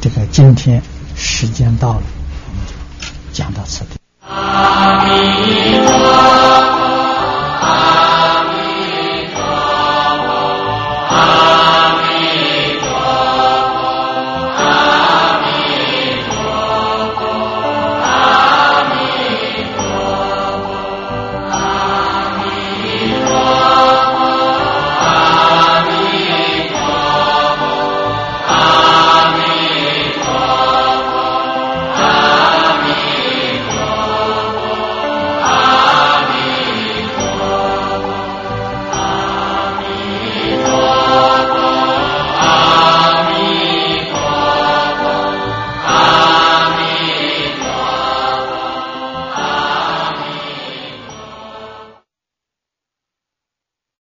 [0.00, 0.82] 这个今天
[1.16, 2.02] 时间到了，
[2.48, 2.72] 我们就
[3.32, 3.90] 讲到此地。
[4.26, 5.10] 阿弥
[5.86, 7.91] 陀佛。